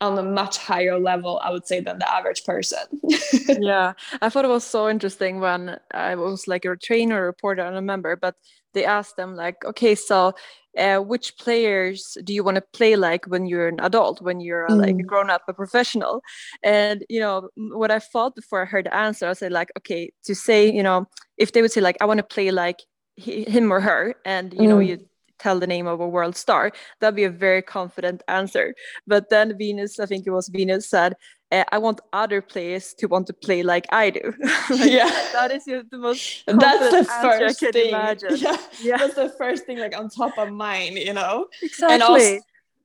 on 0.01 0.17
a 0.17 0.23
much 0.23 0.57
higher 0.57 0.99
level, 0.99 1.39
I 1.43 1.51
would 1.51 1.67
say, 1.67 1.79
than 1.79 1.99
the 1.99 2.11
average 2.11 2.43
person. 2.43 2.79
yeah, 3.59 3.93
I 4.21 4.29
thought 4.29 4.45
it 4.45 4.49
was 4.49 4.63
so 4.63 4.89
interesting 4.89 5.39
when 5.39 5.79
I 5.91 6.15
was 6.15 6.47
like 6.47 6.65
a 6.65 6.75
trainer, 6.75 7.25
reporter, 7.25 7.61
I 7.61 7.65
don't 7.65 7.75
remember, 7.75 8.15
but 8.15 8.35
they 8.75 8.85
asked 8.85 9.17
them 9.17 9.35
like, 9.35 9.65
okay, 9.65 9.95
so 9.95 10.35
uh, 10.77 10.97
which 10.97 11.37
players 11.37 12.17
do 12.23 12.33
you 12.33 12.43
want 12.43 12.55
to 12.55 12.63
play 12.73 12.95
like 12.95 13.25
when 13.25 13.45
you're 13.45 13.67
an 13.67 13.79
adult 13.79 14.21
when 14.21 14.39
you're 14.39 14.67
mm. 14.67 14.77
like 14.77 14.95
a 14.99 15.03
grown 15.03 15.29
up 15.29 15.41
a 15.47 15.53
professional 15.53 16.21
and 16.63 17.05
you 17.09 17.19
know 17.19 17.49
what 17.55 17.91
i 17.91 17.99
thought 17.99 18.35
before 18.35 18.61
i 18.61 18.65
heard 18.65 18.85
the 18.85 18.93
answer 18.93 19.27
i 19.27 19.33
said 19.33 19.53
like 19.53 19.69
okay 19.77 20.11
to 20.23 20.35
say 20.35 20.69
you 20.69 20.83
know 20.83 21.07
if 21.37 21.53
they 21.53 21.61
would 21.61 21.71
say 21.71 21.79
like 21.81 21.97
i 22.01 22.05
want 22.05 22.17
to 22.17 22.23
play 22.23 22.51
like 22.51 22.81
him 23.15 23.71
or 23.71 23.79
her 23.79 24.15
and 24.25 24.53
you 24.53 24.61
mm. 24.61 24.67
know 24.67 24.79
you 24.79 24.99
tell 25.39 25.59
the 25.59 25.67
name 25.67 25.87
of 25.87 25.99
a 25.99 26.07
world 26.07 26.35
star 26.35 26.71
that'd 26.99 27.15
be 27.15 27.23
a 27.23 27.29
very 27.29 27.61
confident 27.61 28.21
answer 28.27 28.73
but 29.07 29.29
then 29.29 29.57
venus 29.57 29.99
i 29.99 30.05
think 30.05 30.27
it 30.27 30.31
was 30.31 30.49
venus 30.49 30.89
said 30.89 31.13
uh, 31.55 31.63
I 31.71 31.77
want 31.77 32.01
other 32.11 32.41
players 32.41 32.93
to 32.95 33.07
want 33.07 33.27
to 33.27 33.33
play 33.33 33.63
like 33.63 33.85
I 33.91 34.09
do. 34.09 34.33
like, 34.69 34.91
yeah, 34.91 35.09
that 35.33 35.51
is 35.51 35.65
the 35.65 35.85
most. 35.93 36.43
That's 36.47 36.91
the 36.91 37.05
first 37.05 37.59
thing. 37.59 37.89
Yeah. 37.89 38.57
yeah, 38.81 38.97
that's 38.97 39.15
the 39.15 39.29
first 39.37 39.65
thing 39.65 39.79
like 39.79 39.97
on 39.97 40.09
top 40.09 40.37
of 40.37 40.51
mind, 40.51 40.97
you 40.97 41.13
know. 41.13 41.47
Exactly. 41.61 41.93
And 41.93 42.03
also, 42.03 42.39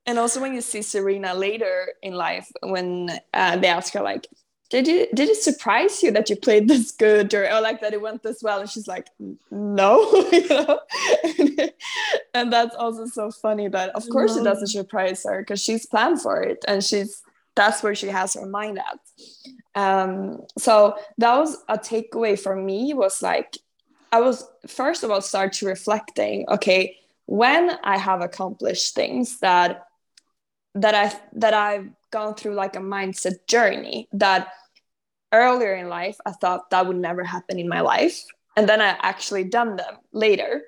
and 0.06 0.18
also 0.18 0.40
when 0.40 0.54
you 0.54 0.60
see 0.60 0.82
Serena 0.82 1.34
later 1.34 1.88
in 2.02 2.14
life, 2.14 2.48
when 2.62 3.10
uh, 3.34 3.56
they 3.56 3.68
ask 3.68 3.92
her 3.94 4.02
like, 4.02 4.26
"Did 4.70 4.86
you 4.86 5.08
did 5.14 5.28
it 5.28 5.36
surprise 5.36 6.02
you 6.02 6.10
that 6.12 6.30
you 6.30 6.36
played 6.36 6.68
this 6.68 6.92
good 6.92 7.32
or, 7.34 7.44
or 7.50 7.60
like 7.60 7.80
that 7.80 7.92
it 7.92 8.00
went 8.00 8.22
this 8.22 8.42
well?" 8.42 8.60
And 8.60 8.70
she's 8.70 8.88
like, 8.88 9.08
"No," 9.50 10.28
you 10.32 10.48
know. 10.48 10.80
and 12.34 12.52
that's 12.52 12.76
also 12.76 13.06
so 13.06 13.30
funny 13.30 13.68
that 13.68 13.90
of 13.90 14.08
course 14.10 14.36
it 14.36 14.44
doesn't 14.44 14.68
surprise 14.68 15.24
her 15.24 15.40
because 15.40 15.62
she's 15.62 15.86
planned 15.86 16.20
for 16.22 16.42
it 16.42 16.64
and 16.68 16.84
she's 16.84 17.22
that's 17.54 17.82
where 17.82 17.94
she 17.94 18.08
has 18.08 18.34
her 18.34 18.46
mind 18.46 18.78
at. 18.78 18.98
Um, 19.74 20.40
so 20.58 20.96
that 21.18 21.36
was 21.38 21.56
a 21.68 21.78
takeaway 21.78 22.38
for 22.38 22.56
me 22.56 22.92
was 22.92 23.22
like 23.22 23.56
i 24.10 24.20
was 24.20 24.44
first 24.66 25.04
of 25.04 25.10
all 25.12 25.20
start 25.20 25.52
to 25.52 25.66
reflecting 25.66 26.44
okay 26.48 26.96
when 27.26 27.70
i 27.84 27.96
have 27.96 28.20
accomplished 28.20 28.96
things 28.96 29.38
that 29.38 29.86
that 30.74 30.94
i 30.94 31.12
that 31.34 31.54
i've 31.54 31.88
gone 32.10 32.34
through 32.34 32.54
like 32.54 32.74
a 32.74 32.80
mindset 32.80 33.46
journey 33.46 34.08
that 34.12 34.48
earlier 35.32 35.74
in 35.74 35.88
life 35.88 36.16
i 36.26 36.32
thought 36.32 36.70
that 36.70 36.86
would 36.86 36.96
never 36.96 37.22
happen 37.24 37.58
in 37.58 37.68
my 37.68 37.80
life. 37.80 38.24
And 38.56 38.68
then 38.68 38.80
i 38.80 38.96
actually 39.00 39.44
done 39.44 39.76
them 39.76 39.96
later. 40.12 40.62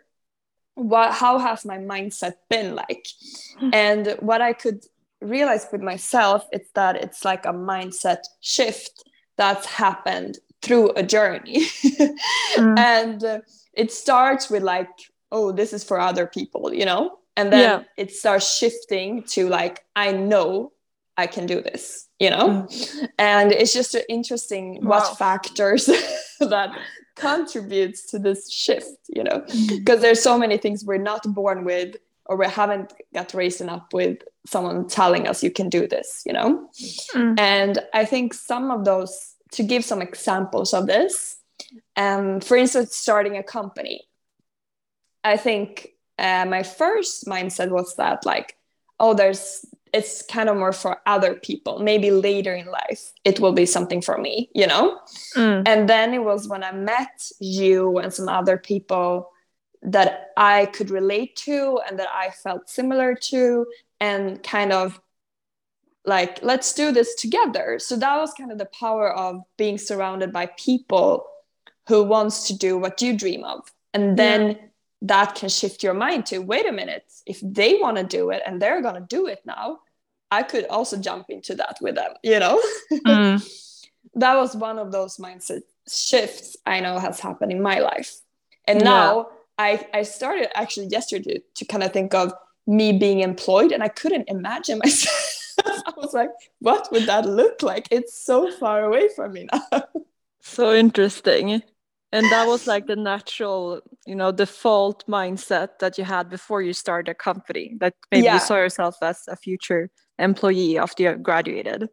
What 0.75 1.13
how 1.13 1.39
has 1.39 1.65
my 1.65 1.79
mindset 1.79 2.35
been 2.49 2.75
like? 2.75 3.07
Hmm. 3.59 3.71
and 3.73 4.17
what 4.21 4.41
i 4.41 4.53
could 4.53 4.85
realized 5.23 5.69
with 5.73 5.81
myself 5.81 6.47
it's 6.53 6.71
that 6.73 6.97
it's 6.97 7.25
like 7.25 7.45
a 7.47 7.53
mindset 7.53 8.23
shift 8.41 9.05
that's 9.37 9.67
happened 9.67 10.39
through 10.63 10.91
a 10.97 11.03
journey 11.03 11.61
mm. 12.57 12.79
and 12.79 13.25
uh, 13.25 13.41
it 13.75 13.93
starts 13.93 14.51
with 14.51 14.63
like 14.63 14.89
oh 15.31 15.53
this 15.53 15.73
is 15.73 15.83
for 15.85 15.99
other 15.99 16.27
people 16.27 16.73
you 16.73 16.85
know 16.85 17.19
and 17.37 17.53
then 17.53 17.81
yeah. 17.81 17.85
it 17.97 18.13
starts 18.13 18.57
shifting 18.57 19.23
to 19.25 19.49
like 19.49 19.85
i 19.97 20.13
know 20.13 20.73
i 21.17 21.27
can 21.27 21.47
do 21.47 21.61
this 21.61 22.09
you 22.19 22.31
know 22.31 22.67
mm. 22.69 23.09
and 23.19 23.53
it's 23.53 23.73
just 23.73 23.97
interesting 24.09 24.75
wow. 24.83 24.91
what 24.91 25.19
factors 25.19 25.87
that 26.41 26.71
contributes 27.17 28.11
to 28.11 28.19
this 28.19 28.51
shift 28.51 28.99
you 29.09 29.23
know 29.23 29.41
because 29.69 29.99
mm. 29.99 30.03
there's 30.03 30.23
so 30.23 30.39
many 30.39 30.57
things 30.57 30.85
we're 30.85 30.97
not 30.99 31.23
born 31.35 31.65
with 31.65 31.97
or 32.27 32.37
we 32.37 32.47
haven't 32.47 32.93
got 33.13 33.35
raised 33.35 33.63
up 33.63 33.93
with 33.93 34.19
someone 34.47 34.89
telling 34.89 35.29
us 35.29 35.43
you 35.43 35.51
can 35.51 35.69
do 35.69 35.87
this 35.87 36.23
you 36.27 36.33
know? 36.33 36.69
Mm. 37.15 37.39
and 37.39 37.79
i 37.95 38.05
think 38.05 38.35
some 38.35 38.71
of 38.71 38.85
those 38.85 39.35
to 39.53 39.63
give 39.63 39.85
some 39.85 40.03
examples 40.03 40.75
of 40.75 40.87
this 40.87 41.43
um, 41.97 42.41
for 42.41 42.57
instance 42.57 42.97
starting 42.97 43.37
a 43.37 43.43
company. 43.43 44.03
I 45.25 45.37
think 45.37 45.91
uh, 46.19 46.45
my 46.47 46.63
first 46.63 47.27
mindset 47.27 47.71
was 47.71 47.97
that 47.97 48.27
like 48.27 48.57
oh 48.99 49.15
there's 49.15 49.65
it's 49.93 50.23
kind 50.23 50.49
of 50.49 50.57
more 50.57 50.73
for 50.73 51.01
other 51.05 51.35
people. 51.35 51.79
Maybe 51.79 52.11
later 52.11 52.55
in 52.55 52.67
life 52.67 53.13
it 53.25 53.41
will 53.41 53.53
be 53.53 53.67
something 53.67 54.03
for 54.03 54.19
me 54.19 54.51
you 54.55 54.67
know? 54.67 54.99
Mm. 55.37 55.67
and 55.67 55.89
then 55.89 56.15
it 56.15 56.23
was 56.23 56.49
when 56.49 56.65
i 56.65 56.73
met 56.73 57.31
you 57.41 57.99
and 57.99 58.13
some 58.13 58.29
other 58.29 58.59
people 58.59 59.31
that 59.83 60.31
i 60.37 60.67
could 60.67 60.91
relate 60.91 61.37
to 61.37 61.81
and 61.87 61.99
that 61.99 62.09
i 62.13 62.31
felt 62.31 62.69
similar 62.69 63.15
to 63.15 63.67
and 64.03 64.43
kind 64.43 64.73
of 64.73 65.01
like 66.05 66.43
let's 66.43 66.75
do 66.75 66.91
this 66.91 67.15
together 67.15 67.79
so 67.79 67.95
that 67.97 68.17
was 68.17 68.35
kind 68.35 68.51
of 68.51 68.59
the 68.59 68.71
power 68.81 69.11
of 69.15 69.41
being 69.57 69.79
surrounded 69.79 70.33
by 70.33 70.47
people 70.59 71.25
who 71.87 72.03
wants 72.03 72.49
to 72.49 72.59
do 72.59 72.77
what 72.77 73.01
you 73.01 73.17
dream 73.17 73.45
of 73.45 73.61
and 73.95 74.19
then 74.19 74.49
yeah. 74.49 74.57
that 75.03 75.35
can 75.37 75.49
shift 75.49 75.85
your 75.85 75.95
mind 75.95 76.27
to 76.27 76.39
wait 76.39 76.69
a 76.69 76.73
minute 76.73 77.05
if 77.27 77.39
they 77.43 77.75
want 77.77 77.97
to 77.97 78.03
do 78.03 78.31
it 78.31 78.43
and 78.45 78.61
they're 78.61 78.83
going 78.83 78.97
to 78.97 79.07
do 79.09 79.29
it 79.29 79.41
now 79.47 79.79
i 80.33 80.43
could 80.43 80.67
also 80.67 80.97
jump 80.97 81.27
into 81.29 81.55
that 81.55 81.77
with 81.81 81.95
them 81.95 82.13
you 82.25 82.41
know 82.41 82.61
mm. 82.93 83.41
that 84.17 84.35
was 84.35 84.57
one 84.57 84.81
of 84.81 84.91
those 84.91 85.17
mindset 85.19 85.63
shifts 85.89 86.57
i 86.67 86.81
know 86.81 86.99
has 86.99 87.21
happened 87.21 87.53
in 87.53 87.63
my 87.63 87.79
life 87.79 88.17
and 88.67 88.81
yeah. 88.81 88.85
now 88.85 89.29
i 89.59 89.87
i 89.95 90.03
started 90.03 90.49
actually 90.59 90.89
yesterday 90.89 91.35
to, 91.35 91.43
to 91.55 91.65
kind 91.65 91.85
of 91.85 91.93
think 91.93 92.13
of 92.15 92.33
me 92.67 92.93
being 92.93 93.21
employed 93.21 93.73
and 93.73 93.83
I 93.83 93.89
couldn't 93.89 94.29
imagine 94.29 94.79
myself. 94.85 95.39
I 95.65 95.93
was 95.97 96.13
like, 96.13 96.31
what 96.61 96.89
would 96.93 97.07
that 97.07 97.27
look 97.27 97.63
like? 97.63 97.89
It's 97.91 98.25
so 98.25 98.51
far 98.51 98.85
away 98.85 99.09
from 99.15 99.33
me 99.33 99.49
now. 99.53 99.85
so 100.41 100.75
interesting. 100.75 101.63
And 102.15 102.31
that 102.31 102.47
was 102.47 102.67
like 102.67 102.87
the 102.87 102.97
natural, 102.97 103.81
you 104.07 104.15
know, 104.15 104.33
default 104.33 105.07
mindset 105.07 105.79
that 105.81 105.97
you 105.97 106.05
had 106.05 106.29
before 106.29 106.61
you 106.61 106.75
started 106.75 107.11
a 107.11 107.15
company. 107.15 107.77
That 107.81 107.95
maybe 108.11 108.25
yeah. 108.25 108.35
you 108.35 108.41
saw 108.41 108.57
yourself 108.57 108.97
as 109.01 109.23
a 109.29 109.37
future 109.37 109.91
employee 110.23 110.79
after 110.79 111.03
you 111.03 111.15
graduated. 111.17 111.89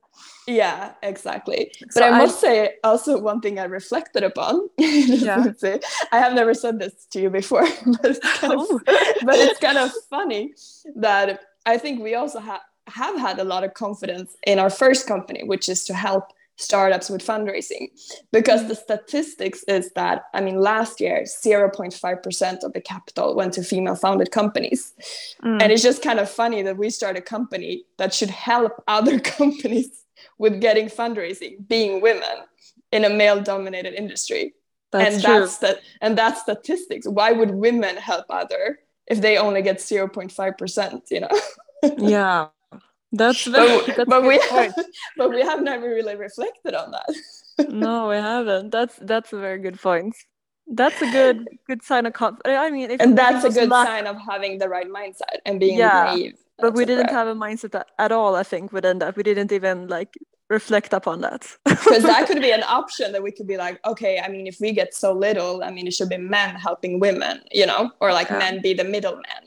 Yeah, 0.48 0.94
exactly. 1.04 1.72
So 1.92 2.02
but 2.02 2.04
I, 2.04 2.08
I 2.08 2.18
must 2.18 2.40
say 2.40 2.76
also 2.84 3.20
one 3.20 3.40
thing 3.40 3.60
I 3.60 3.66
reflected 3.66 4.24
upon. 4.24 4.70
yeah. 4.78 5.52
I 6.12 6.18
have 6.18 6.34
never 6.34 6.54
said 6.54 6.80
this 6.80 7.06
to 7.12 7.22
you 7.22 7.30
before, 7.30 7.64
oh. 7.86 7.96
but 7.96 8.06
it's 8.06 8.20
kind 8.40 8.54
of, 8.54 8.60
oh. 8.62 8.82
but 9.24 9.36
it's 9.36 9.60
kind 9.60 9.78
of 9.78 9.92
funny 10.10 10.54
that 10.96 11.42
I 11.66 11.78
think 11.78 12.02
we 12.02 12.16
also 12.16 12.40
have 12.40 12.62
have 12.88 13.20
had 13.20 13.38
a 13.38 13.44
lot 13.44 13.64
of 13.64 13.76
confidence 13.76 14.36
in 14.48 14.58
our 14.58 14.72
first 14.72 15.08
company, 15.08 15.44
which 15.44 15.70
is 15.70 15.84
to 15.86 15.94
help 15.94 16.34
startups 16.60 17.10
with 17.10 17.26
fundraising. 17.26 17.90
Because 18.32 18.68
the 18.68 18.76
statistics 18.76 19.64
is 19.64 19.92
that 19.94 20.26
i 20.34 20.42
mean 20.42 20.60
last 20.60 21.00
year 21.00 21.24
0.5% 21.24 22.64
of 22.64 22.74
the 22.74 22.82
capital 22.82 23.36
went 23.36 23.54
to 23.54 23.64
female 23.64 23.96
founded 23.96 24.32
companies. 24.32 24.94
Mm. 25.44 25.62
and 25.62 25.72
it's 25.72 25.84
just 25.84 26.04
kind 26.04 26.20
of 26.20 26.30
funny 26.30 26.62
that 26.62 26.78
we 26.78 26.90
start 26.90 27.18
a 27.18 27.22
company 27.22 27.86
that 27.98 28.14
should 28.14 28.30
help 28.30 28.74
other 28.88 29.20
companies 29.20 30.06
with 30.38 30.62
getting 30.62 30.88
fundraising 30.88 31.68
being 31.68 32.02
women 32.02 32.38
in 32.92 33.06
a 33.06 33.10
male 33.10 33.42
dominated 33.42 33.94
industry. 33.94 34.54
That's 34.92 35.16
and 35.16 35.24
true. 35.24 35.40
that's 35.40 35.58
that 35.60 35.80
and 36.02 36.18
that's 36.18 36.42
statistics. 36.42 37.08
Why 37.08 37.32
would 37.32 37.52
women 37.52 37.96
help 37.98 38.26
other 38.30 38.80
if 39.06 39.22
they 39.22 39.38
only 39.38 39.62
get 39.62 39.78
0.5% 39.78 41.02
you 41.12 41.22
know? 41.22 41.30
Yeah 41.98 42.48
that's 43.12 43.46
very, 43.46 43.86
but, 43.86 43.88
that's 43.98 44.10
but 44.10 44.24
we 44.24 44.40
have, 44.52 44.74
but 45.18 45.30
we 45.30 45.42
have 45.42 45.62
never 45.62 45.88
really 45.88 46.16
reflected 46.16 46.76
on 46.76 46.92
that. 46.92 47.16
no, 47.70 48.10
we 48.10 48.16
haven't. 48.16 48.72
That's 48.72 48.96
that's 49.02 49.34
a 49.34 49.38
very 49.38 49.60
good 49.60 49.80
point. 49.82 50.16
That's 50.68 51.02
a 51.02 51.12
good 51.12 51.48
good 51.68 51.82
sign 51.84 52.06
of 52.06 52.14
confidence. 52.14 52.58
I 52.58 52.70
mean, 52.70 52.92
and 53.00 53.18
that's 53.18 53.44
a 53.44 53.50
good 53.50 53.70
sign 53.70 54.06
of 54.06 54.18
having 54.30 54.60
the 54.60 54.70
right 54.70 54.88
mindset 54.88 55.42
and 55.46 55.60
being 55.60 55.78
yeah, 55.78 56.14
naive. 56.16 56.36
But 56.60 56.74
we 56.74 56.86
didn't 56.86 57.10
have 57.10 57.28
a 57.28 57.36
mindset 57.36 57.84
at 57.98 58.12
all. 58.12 58.36
I 58.36 58.44
think 58.44 58.72
within 58.72 59.00
that, 59.00 59.16
we 59.16 59.24
didn't 59.24 59.52
even 59.52 59.88
like 59.88 60.14
reflect 60.50 60.94
upon 60.94 61.22
that. 61.22 61.48
Because 61.66 62.04
that 62.04 62.28
could 62.28 62.42
be 62.42 62.52
an 62.52 62.64
option 62.64 63.12
that 63.12 63.24
we 63.24 63.32
could 63.32 63.48
be 63.48 63.58
like, 63.58 63.80
okay, 63.86 64.20
I 64.20 64.28
mean, 64.28 64.48
if 64.48 64.60
we 64.60 64.72
get 64.72 64.94
so 64.94 65.14
little, 65.14 65.64
I 65.64 65.72
mean, 65.72 65.88
it 65.88 65.94
should 65.94 66.10
be 66.10 66.18
men 66.18 66.56
helping 66.56 67.00
women, 67.00 67.42
you 67.52 67.66
know, 67.66 67.92
or 68.00 68.12
like 68.14 68.30
yeah. 68.30 68.40
men 68.40 68.62
be 68.62 68.74
the 68.74 68.84
middleman, 68.84 69.42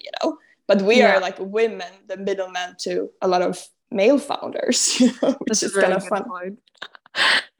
but 0.73 0.87
we 0.87 0.99
yeah. 0.99 1.17
are 1.17 1.21
like 1.21 1.37
women 1.38 1.93
the 2.09 2.17
middleman 2.17 2.75
to 2.79 3.11
a 3.21 3.29
lot 3.29 3.43
of 3.43 3.67
male 3.91 4.19
founders 4.19 4.99
you 5.00 5.09
know, 5.23 5.33
which 5.41 5.61
That's 5.61 5.62
is 5.62 5.75
kind 5.75 5.93
of 5.93 6.07
fun 6.07 6.25
point. 6.25 6.59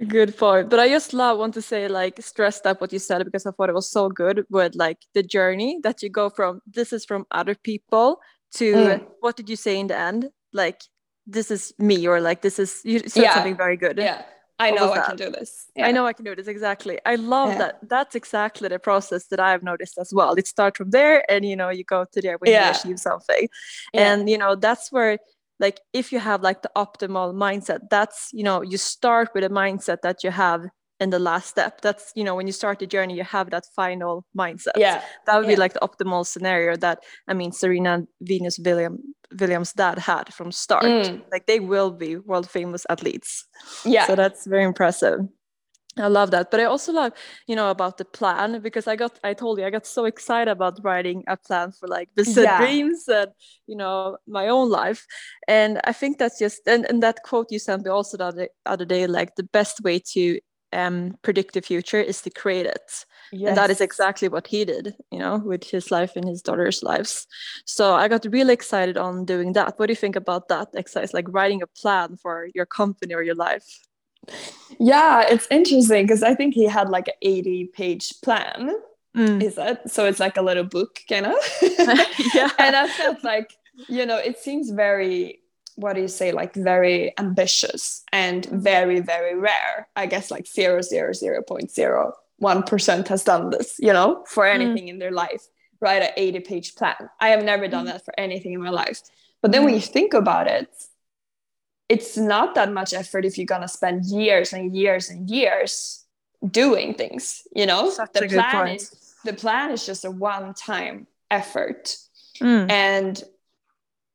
good 0.09 0.37
point 0.37 0.71
but 0.71 0.81
i 0.81 0.89
just 0.89 1.13
love 1.13 1.39
want 1.39 1.55
to 1.55 1.63
say 1.63 1.87
like 1.87 2.21
stressed 2.23 2.67
up 2.67 2.81
what 2.81 2.93
you 2.93 2.99
said 2.99 3.25
because 3.25 3.45
i 3.47 3.51
thought 3.51 3.69
it 3.69 3.75
was 3.75 3.91
so 3.91 4.09
good 4.09 4.45
with 4.49 4.75
like 4.75 4.99
the 5.15 5.23
journey 5.23 5.79
that 5.83 6.03
you 6.03 6.09
go 6.09 6.31
from 6.31 6.61
this 6.67 6.93
is 6.93 7.05
from 7.05 7.27
other 7.31 7.55
people 7.55 8.19
to 8.51 8.75
mm. 8.75 9.07
what 9.21 9.37
did 9.37 9.49
you 9.51 9.57
say 9.57 9.79
in 9.79 9.89
the 9.89 9.97
end 9.97 10.31
like 10.53 10.81
this 11.27 11.51
is 11.51 11.73
me 11.79 12.07
or 12.07 12.21
like 12.21 12.41
this 12.41 12.59
is 12.59 12.81
you 12.85 12.99
said 13.01 13.25
yeah. 13.25 13.35
something 13.35 13.57
very 13.57 13.77
good 13.77 13.99
yeah 13.99 14.23
I 14.63 14.71
know 14.71 14.93
I 14.93 15.01
can 15.01 15.17
do 15.17 15.31
this. 15.31 15.67
Yeah. 15.75 15.87
I 15.87 15.93
know 15.93 16.07
I 16.07 16.13
can 16.13 16.25
do 16.25 16.35
this 16.35 16.47
exactly. 16.47 16.99
I 17.07 17.17
love 17.17 17.51
yeah. 17.51 17.59
that. 17.59 17.89
That's 17.89 18.15
exactly 18.15 18.69
the 18.69 18.79
process 18.79 19.27
that 19.27 19.41
I've 19.41 19.63
noticed 19.63 19.99
as 19.99 20.13
well. 20.13 20.35
It 20.35 20.47
starts 20.47 20.77
from 20.79 20.91
there, 20.91 21.31
and 21.31 21.45
you 21.45 21.57
know, 21.57 21.71
you 21.71 21.85
go 21.85 22.05
to 22.13 22.21
there 22.21 22.37
when 22.39 22.51
yeah. 22.51 22.69
you 22.69 22.79
achieve 22.79 22.99
something, 22.99 23.49
and 23.95 24.29
you 24.29 24.39
know, 24.39 24.55
that's 24.55 24.93
where 24.93 25.19
like 25.59 25.81
if 25.93 26.13
you 26.13 26.19
have 26.19 26.43
like 26.43 26.63
the 26.63 26.71
optimal 26.77 27.35
mindset, 27.35 27.91
that's 27.91 28.31
you 28.33 28.45
know, 28.45 28.63
you 28.63 28.79
start 28.79 29.31
with 29.35 29.45
a 29.45 29.49
mindset 29.49 30.03
that 30.03 30.25
you 30.25 30.31
have 30.31 30.67
in 31.03 31.11
the 31.11 31.19
last 31.19 31.49
step. 31.49 31.81
That's 31.81 32.13
you 32.15 32.25
know, 32.25 32.35
when 32.35 32.47
you 32.47 32.53
start 32.53 32.79
the 32.79 32.87
journey, 32.87 33.15
you 33.15 33.25
have 33.25 33.51
that 33.51 33.67
final 33.77 34.25
mindset. 34.37 34.77
Yeah, 34.77 35.03
that 35.27 35.39
would 35.39 35.49
be 35.49 35.57
like 35.57 35.75
the 35.75 35.81
optimal 35.81 36.25
scenario. 36.27 36.77
That 36.77 37.03
I 37.29 37.35
mean, 37.35 37.53
Serena 37.53 38.07
Venus 38.21 38.59
William 38.59 38.99
Williams' 39.39 39.73
dad 39.73 39.99
had 39.99 40.33
from 40.33 40.53
start. 40.53 40.85
Mm. 40.85 41.23
Like 41.31 41.47
they 41.47 41.61
will 41.61 41.91
be 41.91 42.17
world 42.17 42.49
famous 42.49 42.87
athletes. 42.89 43.47
Yeah. 43.85 44.07
So 44.07 44.15
that's 44.15 44.47
very 44.47 44.65
impressive. 44.65 45.21
I 45.99 46.07
love 46.07 46.31
that. 46.31 46.51
But 46.51 46.61
I 46.61 46.65
also 46.65 46.93
love, 46.93 47.13
you 47.47 47.55
know, 47.55 47.71
about 47.71 47.99
the 47.99 48.07
plan 48.07 48.61
because 48.63 48.87
I 48.87 48.97
got, 48.97 49.19
I 49.23 49.35
told 49.35 49.59
you, 49.59 49.67
I 49.67 49.71
got 49.71 49.87
so 49.87 50.07
excited 50.07 50.51
about 50.51 50.81
writing 50.83 51.23
a 51.27 51.37
plan 51.37 51.73
for 51.73 51.87
like 51.87 52.09
the 52.15 52.25
yeah. 52.25 52.59
dreams 52.59 53.05
and, 53.09 53.29
you 53.67 53.77
know, 53.77 54.17
my 54.27 54.49
own 54.49 54.71
life. 54.71 55.07
And 55.49 55.81
I 55.85 55.93
think 55.93 56.17
that's 56.17 56.39
just, 56.39 56.67
and, 56.67 56.87
and 56.87 57.03
that 57.03 57.23
quote 57.25 57.49
you 57.51 57.59
sent 57.59 57.85
me 57.85 57.91
also 57.91 58.17
the 58.17 58.25
other, 58.25 58.49
other 58.65 58.87
day, 58.87 59.07
like 59.07 59.37
the 59.37 59.43
best 59.43 59.83
way 59.83 60.01
to 60.13 60.41
um, 60.73 61.17
predict 61.23 61.55
the 61.55 61.63
future 61.63 62.01
is 62.01 62.23
to 62.23 62.31
create 62.31 62.67
it. 62.67 63.05
Yes. 63.33 63.49
And 63.49 63.57
that 63.57 63.71
is 63.71 63.81
exactly 63.81 64.29
what 64.29 64.47
he 64.47 64.65
did, 64.65 64.95
you 65.11 65.19
know, 65.19 65.39
with 65.39 65.65
his 65.65 65.91
life 65.91 66.17
and 66.17 66.29
his 66.29 66.43
daughter's 66.43 66.83
lives. 66.83 67.27
So 67.65 67.95
I 67.95 68.09
got 68.09 68.27
really 68.31 68.53
excited 68.53 68.99
on 68.99 69.25
doing 69.25 69.55
that. 69.55 69.79
What 69.79 69.87
do 69.87 69.93
you 69.93 69.97
think 69.97 70.17
about 70.17 70.49
that 70.49 70.69
exercise, 70.77 71.15
like 71.15 71.27
writing 71.29 71.63
a 71.63 71.67
plan 71.67 72.17
for 72.17 72.49
your 72.55 72.67
company 72.67 73.15
or 73.15 73.23
your 73.23 73.35
life? 73.35 73.67
Yeah, 74.79 75.25
it's 75.29 75.47
interesting 75.51 76.05
because 76.05 76.23
I 76.23 76.35
think 76.35 76.55
he 76.55 76.67
had 76.67 76.91
like 76.91 77.09
an 77.09 77.15
80 77.23 77.71
page 77.73 78.13
plan. 78.23 78.73
Mm. 79.17 79.43
Is 79.43 79.59
it? 79.59 79.81
So 79.89 80.07
it's 80.07 80.21
like 80.21 80.37
a 80.37 80.43
little 80.43 80.65
book, 80.65 81.01
kind 81.09 81.27
of. 81.27 81.35
yeah. 82.35 82.51
And 82.59 82.77
I 82.77 82.89
felt 82.89 83.23
like, 83.25 83.51
you 83.89 84.07
know, 84.07 84.17
it 84.17 84.39
seems 84.39 84.71
very 84.71 85.42
what 85.77 85.95
do 85.95 86.01
you 86.01 86.09
say 86.09 86.33
like 86.33 86.55
very 86.55 87.13
ambitious 87.19 88.05
and 88.13 88.47
mm. 88.47 88.61
very 88.61 89.01
very 89.01 89.35
rare 89.35 89.89
i 89.97 90.07
guess 90.07 90.31
like 90.31 90.47
0 90.47 90.83
0 90.83 91.13
0 91.13 91.43
0.0 91.43 92.13
1% 92.43 93.09
has 93.09 93.25
done 93.25 93.51
this, 93.51 93.77
you 93.79 93.93
know, 93.93 94.25
for 94.27 94.45
mm. 94.45 94.55
anything 94.55 94.87
mm. 94.87 94.91
in 94.91 94.99
their 94.99 95.13
life, 95.13 95.47
write 95.81 96.03
an 96.03 96.11
80 96.17 96.41
page 96.41 96.75
plan. 96.75 97.09
I 97.21 97.29
have 97.29 97.45
never 97.45 97.69
done 97.69 97.87
mm. 97.87 97.93
that 97.93 98.05
for 98.05 98.13
anything 98.19 98.53
in 98.53 98.61
my 98.61 98.71
life. 98.71 99.01
But 99.41 99.53
then 99.53 99.65
when 99.65 99.75
you 99.75 99.81
mm. 99.81 99.93
think 99.93 100.13
about 100.13 100.49
it, 100.49 100.69
it's 101.89 102.17
not 102.17 102.55
that 102.55 102.73
much 102.73 102.93
effort 102.93 103.25
if 103.25 103.39
you're 103.39 103.47
going 103.47 103.63
to 103.63 103.69
spend 103.69 104.07
years 104.07 104.53
and 104.53 104.75
years 104.75 105.09
and 105.09 105.31
years 105.31 106.05
doing 106.51 106.95
things, 106.95 107.43
you 107.55 107.67
know? 107.67 107.91
Such 107.91 108.13
the 108.13 108.29
plan 108.29 108.69
is 108.69 109.15
the 109.25 109.33
plan 109.33 109.71
is 109.71 109.87
just 109.87 110.05
a 110.05 110.11
one 110.11 110.55
time 110.55 111.07
effort. 111.31 111.97
Mm. 112.41 112.71
And 112.71 113.23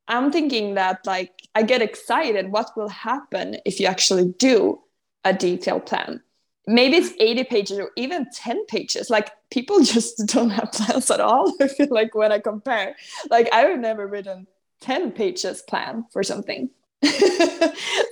I'm 0.07 0.31
thinking 0.31 0.75
that 0.75 1.05
like 1.05 1.41
I 1.55 1.63
get 1.63 1.81
excited 1.81 2.51
what 2.51 2.75
will 2.75 2.89
happen 2.89 3.57
if 3.65 3.79
you 3.79 3.87
actually 3.87 4.33
do 4.37 4.81
a 5.23 5.33
detailed 5.33 5.85
plan. 5.85 6.21
Maybe 6.65 6.97
it's 6.97 7.13
80 7.19 7.43
pages 7.45 7.79
or 7.79 7.91
even 7.95 8.27
10 8.33 8.65
pages. 8.65 9.09
Like 9.09 9.31
people 9.49 9.79
just 9.83 10.25
don't 10.27 10.49
have 10.49 10.71
plans 10.71 11.09
at 11.09 11.19
all 11.19 11.53
i 11.61 11.67
feel 11.67 11.87
like 11.89 12.15
when 12.15 12.31
i 12.31 12.39
compare. 12.39 12.95
Like 13.29 13.49
i've 13.53 13.79
never 13.79 14.07
written 14.07 14.47
10 14.81 15.11
pages 15.11 15.61
plan 15.61 16.05
for 16.11 16.23
something. 16.23 16.69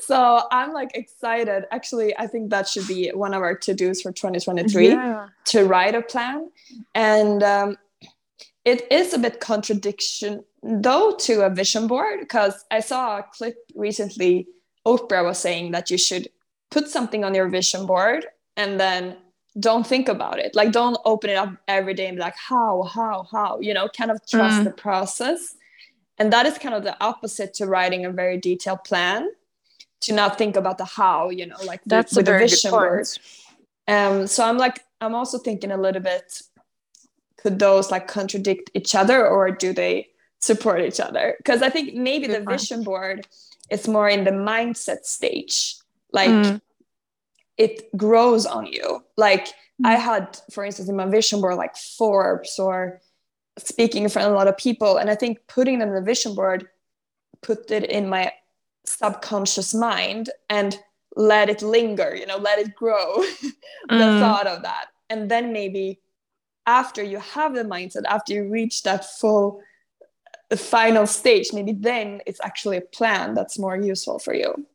So 0.02 0.44
i'm 0.52 0.72
like 0.72 0.96
excited. 0.96 1.66
Actually 1.72 2.16
i 2.18 2.28
think 2.28 2.52
that 2.52 2.68
should 2.68 2.88
be 2.88 3.10
one 3.10 3.34
of 3.34 3.42
our 3.42 3.56
to-dos 3.56 4.02
for 4.02 4.12
2023 4.12 4.90
yeah. 4.90 5.30
to 5.46 5.66
write 5.66 5.96
a 5.96 6.02
plan. 6.02 6.52
And 6.94 7.42
um, 7.42 7.78
it 8.65 8.91
is 8.91 9.13
a 9.13 9.17
bit 9.17 9.39
contradiction 9.39 10.43
though 10.63 11.15
to 11.15 11.45
a 11.45 11.50
vision 11.50 11.88
board 11.88 12.19
because 12.19 12.65
i 12.72 12.79
saw 12.79 13.17
a 13.17 13.24
clip 13.24 13.55
recently 13.75 14.48
oprah 14.86 15.24
was 15.24 15.38
saying 15.38 15.72
that 15.72 15.89
you 15.89 15.98
should 15.98 16.27
put 16.72 16.88
something 16.89 17.24
on 17.24 17.34
your 17.34 17.48
vision 17.48 17.86
board 17.86 18.25
and 18.57 18.79
then 18.79 19.17
don't 19.57 19.88
think 19.88 20.10
about 20.10 20.38
it. 20.38 20.53
Like 20.53 20.74
don't 20.74 20.98
open 21.05 21.29
it 21.29 21.36
up 21.36 21.53
every 21.69 21.93
day 21.93 22.07
and 22.07 22.17
be 22.17 22.22
like 22.22 22.36
how 22.36 22.84
how 22.84 23.25
how 23.31 23.60
you 23.62 23.74
know 23.74 23.88
kind 23.88 24.12
of 24.12 24.19
trust 24.27 24.60
mm. 24.60 24.63
the 24.65 24.72
process. 24.72 25.55
And 26.17 26.31
that 26.34 26.45
is 26.45 26.57
kind 26.57 26.75
of 26.75 26.84
the 26.84 27.01
opposite 27.03 27.53
to 27.55 27.65
writing 27.65 28.05
a 28.05 28.12
very 28.12 28.38
detailed 28.38 28.84
plan 28.84 29.29
to 30.01 30.13
not 30.13 30.38
think 30.38 30.55
about 30.55 30.77
the 30.77 30.86
how 30.86 31.29
you 31.29 31.45
know 31.45 31.57
like 31.65 31.81
that's 31.86 32.15
with, 32.15 32.27
a 32.27 32.31
very 32.31 32.48
vision 32.48 32.72
board. 32.72 33.07
um 33.88 34.27
so 34.27 34.43
i'm 34.45 34.57
like 34.57 34.84
i'm 35.01 35.15
also 35.15 35.38
thinking 35.38 35.72
a 35.72 35.77
little 35.77 36.01
bit 36.01 36.41
could 37.46 37.60
those 37.60 37.92
like 37.92 38.08
contradict 38.08 38.72
each 38.74 38.96
other 38.96 39.28
or 39.28 39.52
do 39.52 39.72
they 39.72 40.08
support 40.40 40.82
each 40.82 41.00
other 41.00 41.36
because 41.38 41.62
i 41.62 41.70
think 41.70 41.94
maybe 41.94 42.25
Good 42.25 42.42
the 42.42 42.46
point. 42.46 42.60
vision 42.60 42.84
board 42.84 43.28
is 43.70 43.88
more 43.88 44.10
in 44.10 44.24
the 44.24 44.32
mindset 44.32 45.04
stage 45.04 45.75
like 46.12 46.32
mm. 46.32 46.60
it 47.56 47.96
grows 47.96 48.48
on 48.48 48.66
you 48.66 49.06
like 49.16 49.46
mm. 49.46 49.86
i 49.86 49.94
had 49.94 50.40
for 50.50 50.66
instance 50.66 50.90
in 50.90 50.96
my 50.96 51.06
vision 51.06 51.40
board 51.40 51.56
like 51.56 51.78
forbes 51.78 52.58
or 52.58 53.00
speaking 53.60 54.02
in 54.02 54.10
front 54.10 54.28
of 54.28 54.34
a 54.34 54.36
lot 54.36 54.48
of 54.48 54.58
people 54.58 54.98
and 54.98 55.12
i 55.12 55.14
think 55.14 55.38
putting 55.48 55.78
them 55.78 55.90
in 55.90 55.96
the 55.96 56.02
vision 56.02 56.34
board 56.34 56.68
put 57.44 57.70
it 57.70 57.84
in 57.92 58.10
my 58.10 58.32
subconscious 58.88 59.72
mind 59.75 60.32
and 60.50 60.80
let 61.16 61.48
it 61.48 61.62
linger 61.62 62.16
you 62.16 62.25
know 62.25 62.38
let 62.38 62.58
it 62.58 62.74
grow 62.74 63.18
the 63.88 63.94
mm. 63.94 64.20
thought 64.20 64.48
of 64.48 64.64
that 64.64 64.88
and 65.12 65.30
then 65.30 65.54
maybe 65.54 66.00
after 66.67 67.03
you 67.03 67.19
have 67.19 67.53
the 67.53 67.63
mindset 67.63 68.03
after 68.07 68.34
you 68.34 68.50
reach 68.50 68.84
that 68.84 69.05
full 69.05 69.62
final 70.55 71.07
stage 71.07 71.51
maybe 71.53 71.74
then 71.74 72.22
it's 72.25 72.39
actually 72.43 72.77
a 72.77 72.81
plan 72.81 73.34
that's 73.34 73.57
more 73.57 73.77
useful 73.77 74.19
for 74.19 74.34
you 74.34 74.65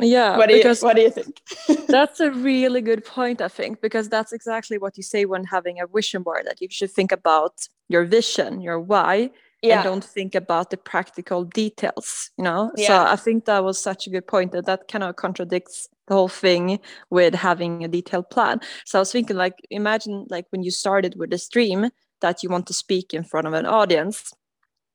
yeah 0.00 0.38
what 0.38 0.48
do 0.48 0.56
you, 0.56 0.74
what 0.80 0.96
do 0.96 1.02
you 1.02 1.10
think 1.10 1.42
that's 1.88 2.18
a 2.20 2.30
really 2.30 2.80
good 2.80 3.04
point 3.04 3.40
i 3.42 3.48
think 3.48 3.80
because 3.80 4.08
that's 4.08 4.32
exactly 4.32 4.78
what 4.78 4.96
you 4.96 5.02
say 5.02 5.24
when 5.26 5.44
having 5.44 5.80
a 5.80 5.86
vision 5.86 6.22
board 6.22 6.46
that 6.46 6.60
you 6.60 6.68
should 6.70 6.90
think 6.90 7.12
about 7.12 7.68
your 7.88 8.04
vision 8.04 8.60
your 8.60 8.80
why 8.80 9.30
yeah. 9.60 9.76
and 9.76 9.84
don't 9.84 10.04
think 10.04 10.34
about 10.34 10.70
the 10.70 10.78
practical 10.78 11.44
details 11.44 12.30
you 12.38 12.44
know 12.44 12.72
yeah. 12.76 12.86
so 12.86 13.12
i 13.12 13.16
think 13.16 13.44
that 13.44 13.62
was 13.62 13.78
such 13.78 14.06
a 14.06 14.10
good 14.10 14.26
point 14.26 14.52
that 14.52 14.64
that 14.64 14.88
kind 14.88 15.04
of 15.04 15.14
contradicts 15.16 15.88
the 16.12 16.18
whole 16.18 16.28
thing 16.28 16.78
with 17.08 17.34
having 17.34 17.84
a 17.84 17.88
detailed 17.88 18.28
plan. 18.28 18.60
So 18.84 18.98
i 18.98 19.00
was 19.00 19.12
thinking 19.12 19.36
like 19.36 19.54
imagine 19.70 20.26
like 20.28 20.46
when 20.50 20.62
you 20.62 20.70
started 20.70 21.14
with 21.16 21.32
a 21.32 21.38
stream 21.38 21.88
that 22.20 22.42
you 22.42 22.48
want 22.50 22.66
to 22.66 22.74
speak 22.74 23.14
in 23.14 23.24
front 23.24 23.46
of 23.46 23.54
an 23.54 23.66
audience. 23.66 24.32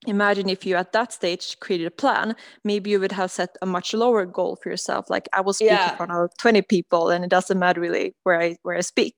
Imagine 0.06 0.48
if 0.48 0.64
you 0.64 0.76
at 0.76 0.94
that 0.94 1.12
stage 1.12 1.58
created 1.60 1.88
a 1.88 1.98
plan. 2.04 2.36
Maybe 2.64 2.92
you 2.92 3.00
would 3.00 3.12
have 3.14 3.32
set 3.32 3.58
a 3.64 3.66
much 3.66 3.96
lower 3.96 4.26
goal 4.28 4.54
for 4.62 4.70
yourself 4.70 5.10
like 5.10 5.28
i 5.34 5.42
will 5.42 5.54
speak 5.54 5.72
yeah. 5.72 5.90
in 5.90 5.98
front 5.98 6.12
of 6.12 6.30
20 6.38 6.62
people 6.62 7.10
and 7.10 7.26
it 7.26 7.32
doesn't 7.32 7.60
matter 7.66 7.82
really 7.82 8.16
where 8.24 8.40
i 8.40 8.56
where 8.64 8.78
i 8.78 8.82
speak. 8.82 9.16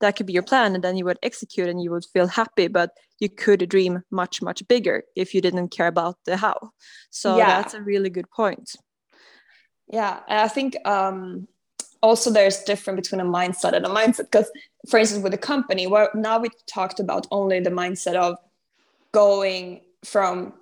That 0.00 0.16
could 0.16 0.26
be 0.26 0.36
your 0.38 0.48
plan 0.50 0.74
and 0.74 0.82
then 0.84 0.96
you 0.96 1.04
would 1.04 1.20
execute 1.22 1.68
and 1.68 1.82
you 1.82 1.90
would 1.90 2.06
feel 2.14 2.28
happy 2.40 2.68
but 2.68 2.90
you 3.22 3.28
could 3.28 3.68
dream 3.68 3.94
much 4.10 4.40
much 4.48 4.60
bigger 4.68 4.96
if 5.22 5.34
you 5.34 5.40
didn't 5.42 5.68
care 5.76 5.90
about 5.94 6.16
the 6.24 6.36
how. 6.44 6.58
So 7.10 7.36
yeah. 7.36 7.50
that's 7.56 7.74
a 7.74 7.82
really 7.82 8.10
good 8.10 8.30
point. 8.30 8.68
Yeah 9.92 10.20
i 10.28 10.48
think 10.48 10.76
um 10.86 11.46
also 12.02 12.30
there's 12.30 12.62
different 12.64 12.96
between 12.96 13.20
a 13.20 13.24
mindset 13.24 13.72
and 13.72 13.86
a 13.86 13.88
mindset 13.88 14.30
because 14.30 14.50
for 14.88 14.98
instance 14.98 15.22
with 15.22 15.34
a 15.34 15.38
company 15.38 15.86
well 15.86 16.08
now 16.14 16.38
we 16.38 16.48
talked 16.66 17.00
about 17.00 17.26
only 17.30 17.60
the 17.60 17.70
mindset 17.70 18.14
of 18.14 18.36
going 19.12 19.80
from 20.04 20.52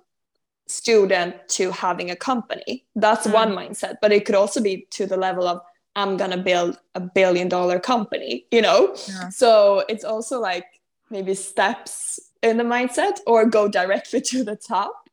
student 0.71 1.35
to 1.49 1.71
having 1.71 2.09
a 2.09 2.15
company. 2.15 2.85
That's 2.95 3.27
mm. 3.27 3.33
one 3.33 3.51
mindset, 3.51 3.95
but 4.01 4.11
it 4.11 4.25
could 4.25 4.35
also 4.35 4.61
be 4.61 4.87
to 4.91 5.05
the 5.05 5.17
level 5.17 5.47
of 5.47 5.61
I'm 5.95 6.15
gonna 6.15 6.37
build 6.37 6.79
a 6.95 7.01
billion 7.01 7.49
dollar 7.49 7.79
company, 7.79 8.45
you 8.51 8.61
know? 8.61 8.95
Yeah. 9.07 9.29
So 9.29 9.83
it's 9.89 10.05
also 10.05 10.39
like 10.39 10.65
maybe 11.09 11.33
steps 11.33 12.19
in 12.41 12.57
the 12.57 12.63
mindset 12.63 13.19
or 13.27 13.45
go 13.45 13.67
directly 13.67 14.21
to 14.31 14.43
the 14.43 14.55
top. 14.55 15.09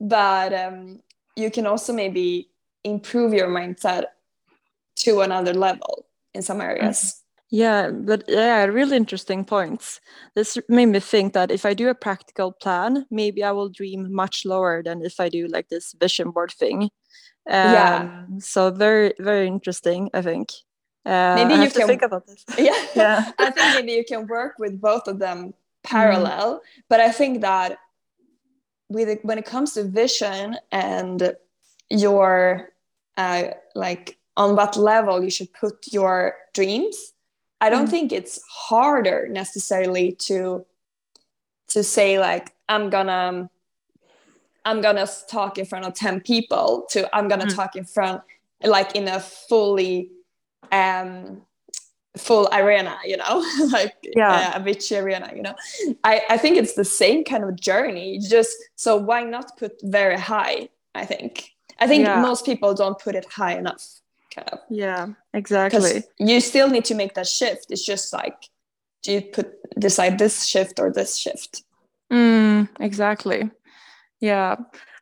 But 0.00 0.52
um, 0.52 1.00
you 1.36 1.50
can 1.50 1.66
also 1.66 1.92
maybe 1.92 2.50
improve 2.84 3.32
your 3.32 3.48
mindset 3.48 4.04
to 5.04 5.20
another 5.20 5.54
level 5.54 6.06
in 6.34 6.42
some 6.42 6.60
areas. 6.60 7.22
Yeah, 7.50 7.90
but 7.90 8.24
yeah, 8.28 8.64
really 8.64 8.96
interesting 8.96 9.44
points. 9.44 10.00
This 10.36 10.56
made 10.68 10.86
me 10.86 11.00
think 11.00 11.32
that 11.32 11.50
if 11.50 11.66
I 11.66 11.74
do 11.74 11.88
a 11.88 11.94
practical 11.94 12.52
plan, 12.52 13.06
maybe 13.10 13.42
I 13.42 13.50
will 13.50 13.68
dream 13.68 14.12
much 14.12 14.44
lower 14.44 14.82
than 14.84 15.04
if 15.04 15.18
I 15.18 15.28
do 15.28 15.48
like 15.48 15.68
this 15.68 15.92
vision 15.98 16.30
board 16.30 16.52
thing. 16.52 16.82
Um, 16.82 16.90
yeah. 17.48 18.24
So 18.38 18.70
very, 18.70 19.14
very 19.18 19.48
interesting, 19.48 20.10
I 20.14 20.22
think. 20.22 20.50
Uh, 21.04 21.34
maybe 21.34 21.54
I 21.54 21.64
you 21.64 21.70
can 21.70 21.88
think 21.88 22.02
about 22.02 22.26
this. 22.26 22.44
Yeah, 22.58 22.86
yeah. 22.94 23.32
I 23.38 23.50
think 23.50 23.74
maybe 23.74 23.92
you 23.92 24.04
can 24.04 24.28
work 24.28 24.54
with 24.58 24.80
both 24.80 25.08
of 25.08 25.18
them 25.18 25.54
parallel. 25.82 26.56
Mm. 26.56 26.60
But 26.88 27.00
I 27.00 27.10
think 27.10 27.40
that 27.40 27.78
with 28.88 29.08
it, 29.08 29.24
when 29.24 29.38
it 29.38 29.46
comes 29.46 29.72
to 29.74 29.84
vision 29.84 30.56
and 30.70 31.34
your 31.88 32.70
uh, 33.16 33.44
like 33.74 34.19
on 34.36 34.56
what 34.56 34.76
level 34.76 35.22
you 35.22 35.30
should 35.30 35.52
put 35.52 35.92
your 35.92 36.36
dreams 36.54 37.12
I 37.60 37.68
don't 37.68 37.86
mm. 37.86 37.90
think 37.90 38.12
it's 38.12 38.40
harder 38.48 39.28
necessarily 39.28 40.12
to 40.26 40.64
to 41.68 41.82
say 41.82 42.18
like 42.18 42.52
I'm 42.68 42.90
gonna 42.90 43.50
I'm 44.64 44.80
gonna 44.80 45.06
talk 45.28 45.58
in 45.58 45.66
front 45.66 45.84
of 45.84 45.94
10 45.94 46.20
people 46.20 46.86
to 46.90 47.14
I'm 47.14 47.28
gonna 47.28 47.46
mm. 47.46 47.54
talk 47.54 47.76
in 47.76 47.84
front 47.84 48.22
like 48.62 48.96
in 48.96 49.08
a 49.08 49.20
fully 49.20 50.10
um 50.72 51.42
full 52.16 52.48
arena 52.52 52.96
you 53.04 53.16
know 53.16 53.44
like 53.70 53.94
yeah. 54.02 54.52
Uh, 54.54 54.60
Avicii 54.60 55.00
arena 55.00 55.32
you 55.34 55.42
know 55.42 55.54
I, 56.02 56.22
I 56.30 56.38
think 56.38 56.56
it's 56.56 56.74
the 56.74 56.84
same 56.84 57.24
kind 57.24 57.44
of 57.44 57.54
journey 57.60 58.18
just 58.18 58.56
so 58.74 58.96
why 58.96 59.22
not 59.22 59.56
put 59.58 59.72
very 59.82 60.18
high 60.18 60.70
I 60.94 61.04
think 61.04 61.50
I 61.78 61.86
think 61.86 62.04
yeah. 62.04 62.20
most 62.20 62.44
people 62.44 62.74
don't 62.74 62.98
put 62.98 63.14
it 63.14 63.26
high 63.30 63.56
enough 63.56 64.00
kind 64.34 64.48
of 64.50 64.58
yeah 64.68 65.08
exactly. 65.34 66.04
you 66.18 66.40
still 66.40 66.68
need 66.68 66.84
to 66.84 66.94
make 66.94 67.14
that 67.14 67.26
shift. 67.26 67.66
It's 67.70 67.84
just 67.84 68.12
like 68.12 68.36
do 69.02 69.12
you 69.12 69.22
put 69.22 69.52
decide 69.78 70.18
this 70.18 70.46
shift 70.46 70.78
or 70.78 70.92
this 70.92 71.16
shift? 71.16 71.62
Mm, 72.12 72.68
exactly. 72.78 73.50
Yeah. 74.20 74.56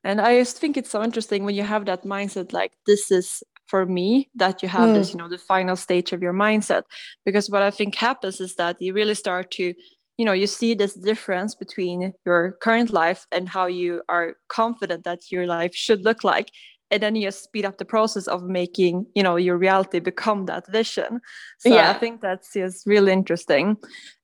And 0.05 0.21
i 0.21 0.38
just 0.38 0.59
think 0.59 0.77
it's 0.77 0.91
so 0.91 1.03
interesting 1.03 1.45
when 1.45 1.55
you 1.55 1.64
have 1.64 1.85
that 1.87 2.05
mindset 2.05 2.53
like 2.53 2.73
this 2.87 3.11
is 3.11 3.43
for 3.67 3.85
me 3.85 4.31
that 4.35 4.62
you 4.62 4.69
have 4.69 4.88
mm. 4.88 4.95
this 4.95 5.12
you 5.12 5.19
know 5.19 5.29
the 5.29 5.38
final 5.38 5.77
stage 5.77 6.12
of 6.12 6.23
your 6.23 6.33
mindset. 6.33 6.83
Because 7.25 7.51
what 7.51 7.62
i 7.62 7.71
think 7.71 7.95
happens 7.95 8.41
is 8.41 8.55
that 8.57 8.81
you 8.81 8.95
really 8.95 9.14
start 9.14 9.51
to 9.53 9.75
you 10.19 10.25
know 10.25 10.33
you 10.33 10.47
see 10.47 10.75
this 10.75 10.95
difference 10.95 11.55
between 11.55 12.12
your 12.27 12.53
current 12.61 12.91
life 12.93 13.27
and 13.33 13.49
how 13.49 13.67
you 13.67 14.03
are 14.09 14.35
confident 14.49 15.05
that 15.05 15.31
your 15.31 15.47
life 15.47 15.75
should 15.75 16.05
look 16.05 16.25
like 16.25 16.51
and 16.90 17.03
then 17.03 17.14
you 17.14 17.27
just 17.27 17.44
speed 17.44 17.64
up 17.64 17.79
the 17.79 17.85
process 17.85 18.27
of 18.27 18.44
making 18.44 19.07
you 19.14 19.22
know 19.22 19.37
your 19.37 19.57
reality 19.57 19.98
become 19.98 20.46
that 20.46 20.66
vision 20.70 21.20
so 21.59 21.68
yeah. 21.68 21.90
i 21.90 21.92
think 21.94 22.20
that's 22.20 22.53
just 22.53 22.87
really 22.87 23.12
interesting 23.12 23.77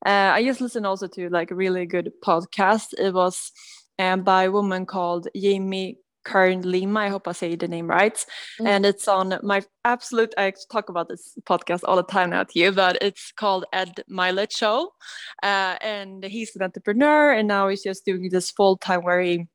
uh, 0.07 0.33
i 0.35 0.43
just 0.43 0.61
listened 0.61 0.87
also 0.87 1.07
to 1.07 1.29
like 1.31 1.51
a 1.51 1.55
really 1.55 1.87
good 1.87 2.11
podcast 2.25 2.95
it 2.99 3.13
was 3.13 3.53
um, 3.99 4.23
by 4.23 4.45
a 4.45 4.51
woman 4.51 4.87
called 4.87 5.29
jamie 5.37 5.99
Kern 6.25 6.63
Lima, 6.63 7.01
I 7.01 7.09
hope 7.09 7.29
I 7.29 7.33
say 7.33 7.55
the 7.55 7.69
name 7.69 7.87
right. 7.87 8.15
Mm. 8.61 8.67
And 8.67 8.87
it's 8.87 9.07
on 9.07 9.39
my 9.43 9.63
absolute, 9.85 10.35
I 10.37 10.53
talk 10.73 10.89
about 10.89 11.09
this 11.09 11.37
podcast 11.45 11.81
all 11.85 11.97
the 11.97 12.03
time 12.03 12.31
now 12.31 12.45
to 12.45 12.59
you, 12.59 12.73
but 12.73 12.99
it's 13.01 13.31
called 13.33 13.67
Ed 13.73 14.03
Mylett 14.11 14.51
Show. 14.51 14.91
Uh, 15.43 15.77
and 15.81 16.25
he's 16.25 16.57
an 16.57 16.63
entrepreneur 16.63 17.33
and 17.33 17.47
now 17.47 17.69
he's 17.69 17.83
just 17.83 18.05
doing 18.05 18.31
this 18.31 18.51
full 18.51 18.79
time 18.79 19.03
where 19.03 19.21
he 19.21 19.47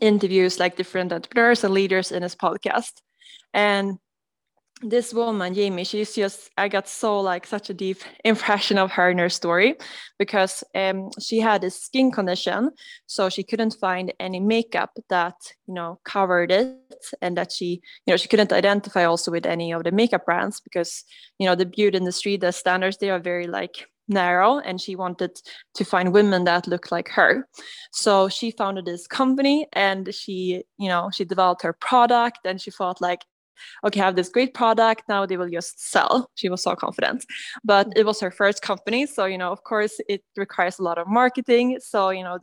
interviews 0.00 0.58
like 0.58 0.76
different 0.76 1.12
entrepreneurs 1.12 1.64
and 1.64 1.74
leaders 1.74 2.12
in 2.12 2.22
his 2.22 2.34
podcast. 2.34 2.92
And 3.54 3.98
this 4.82 5.14
woman 5.14 5.54
jamie 5.54 5.84
she's 5.84 6.14
just 6.14 6.50
i 6.58 6.68
got 6.68 6.86
so 6.86 7.18
like 7.20 7.46
such 7.46 7.70
a 7.70 7.74
deep 7.74 7.98
impression 8.24 8.76
of 8.76 8.90
her 8.90 9.10
in 9.10 9.16
her 9.16 9.30
story 9.30 9.74
because 10.18 10.62
um, 10.74 11.08
she 11.18 11.40
had 11.40 11.64
a 11.64 11.70
skin 11.70 12.10
condition 12.10 12.70
so 13.06 13.30
she 13.30 13.42
couldn't 13.42 13.74
find 13.80 14.12
any 14.20 14.38
makeup 14.38 14.90
that 15.08 15.34
you 15.66 15.72
know 15.72 15.98
covered 16.04 16.50
it 16.50 16.76
and 17.22 17.38
that 17.38 17.50
she 17.50 17.80
you 18.04 18.12
know 18.12 18.18
she 18.18 18.28
couldn't 18.28 18.52
identify 18.52 19.04
also 19.04 19.30
with 19.30 19.46
any 19.46 19.72
of 19.72 19.82
the 19.82 19.92
makeup 19.92 20.26
brands 20.26 20.60
because 20.60 21.04
you 21.38 21.46
know 21.46 21.54
the 21.54 21.64
beauty 21.64 21.96
industry 21.96 22.36
the 22.36 22.52
standards 22.52 22.98
they 22.98 23.08
are 23.08 23.18
very 23.18 23.46
like 23.46 23.86
narrow 24.08 24.58
and 24.58 24.80
she 24.80 24.96
wanted 24.96 25.40
to 25.74 25.84
find 25.84 26.12
women 26.12 26.44
that 26.44 26.66
looked 26.66 26.92
like 26.92 27.08
her 27.08 27.48
so 27.92 28.28
she 28.28 28.50
founded 28.50 28.84
this 28.84 29.06
company 29.06 29.66
and 29.72 30.14
she 30.14 30.62
you 30.78 30.88
know 30.88 31.10
she 31.12 31.24
developed 31.24 31.62
her 31.62 31.72
product 31.72 32.38
and 32.44 32.60
she 32.60 32.70
thought 32.70 33.00
like 33.00 33.22
okay, 33.84 34.00
I 34.00 34.04
have 34.04 34.16
this 34.16 34.28
great 34.28 34.54
product. 34.54 35.02
Now 35.08 35.26
they 35.26 35.36
will 35.36 35.48
just 35.48 35.90
sell. 35.90 36.30
She 36.34 36.48
was 36.48 36.62
so 36.62 36.74
confident. 36.74 37.24
But 37.64 37.88
it 37.96 38.06
was 38.06 38.20
her 38.20 38.30
first 38.30 38.62
company. 38.62 39.06
So, 39.06 39.24
you 39.24 39.38
know, 39.38 39.52
of 39.52 39.64
course, 39.64 40.00
it 40.08 40.22
requires 40.36 40.78
a 40.78 40.82
lot 40.82 40.98
of 40.98 41.06
marketing. 41.06 41.78
So, 41.80 42.10
you 42.10 42.22
know, 42.22 42.38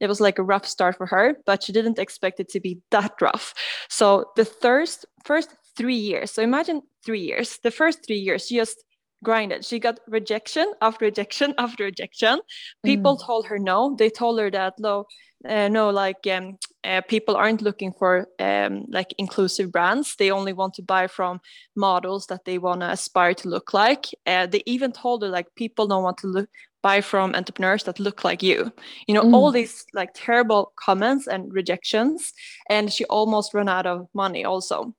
it 0.00 0.08
was 0.08 0.20
like 0.20 0.38
a 0.38 0.42
rough 0.42 0.66
start 0.66 0.96
for 0.96 1.06
her, 1.06 1.36
but 1.46 1.62
she 1.62 1.72
didn't 1.72 1.98
expect 1.98 2.40
it 2.40 2.48
to 2.50 2.60
be 2.60 2.80
that 2.90 3.14
rough. 3.20 3.54
So, 3.88 4.26
the 4.36 4.44
first, 4.44 5.06
first 5.24 5.54
three 5.76 5.96
years, 5.96 6.30
so 6.30 6.42
imagine 6.42 6.82
three 7.04 7.20
years, 7.20 7.58
the 7.62 7.70
first 7.70 8.06
three 8.06 8.18
years, 8.18 8.46
she 8.46 8.56
just 8.56 8.82
grinded. 9.22 9.64
She 9.64 9.78
got 9.78 10.00
rejection 10.08 10.72
after 10.80 11.04
rejection 11.04 11.54
after 11.58 11.84
rejection. 11.84 12.40
People 12.84 13.16
mm. 13.16 13.24
told 13.24 13.46
her 13.46 13.58
no. 13.58 13.94
They 13.96 14.10
told 14.10 14.38
her 14.38 14.50
that, 14.50 14.74
no, 14.78 15.06
uh, 15.48 15.68
no, 15.68 15.90
like 15.90 16.26
um, 16.30 16.58
uh, 16.84 17.00
people 17.02 17.36
aren't 17.36 17.62
looking 17.62 17.92
for 17.92 18.28
um, 18.38 18.86
like 18.88 19.14
inclusive 19.18 19.70
brands. 19.72 20.16
They 20.16 20.30
only 20.30 20.52
want 20.52 20.74
to 20.74 20.82
buy 20.82 21.06
from 21.06 21.40
models 21.74 22.26
that 22.26 22.44
they 22.44 22.58
want 22.58 22.80
to 22.80 22.90
aspire 22.90 23.34
to 23.34 23.48
look 23.48 23.74
like. 23.74 24.06
Uh, 24.26 24.46
they 24.46 24.62
even 24.66 24.92
told 24.92 25.22
her 25.22 25.28
like 25.28 25.54
people 25.54 25.86
don't 25.86 26.02
want 26.02 26.18
to 26.18 26.26
look 26.26 26.48
buy 26.82 27.00
from 27.00 27.34
entrepreneurs 27.34 27.82
that 27.82 27.98
look 27.98 28.22
like 28.22 28.44
you. 28.44 28.72
You 29.08 29.14
know, 29.14 29.24
mm. 29.24 29.34
all 29.34 29.50
these 29.50 29.84
like 29.92 30.10
terrible 30.14 30.72
comments 30.76 31.26
and 31.26 31.52
rejections, 31.52 32.32
and 32.70 32.92
she 32.92 33.04
almost 33.06 33.54
ran 33.54 33.68
out 33.68 33.86
of 33.86 34.06
money 34.14 34.44
also 34.44 34.94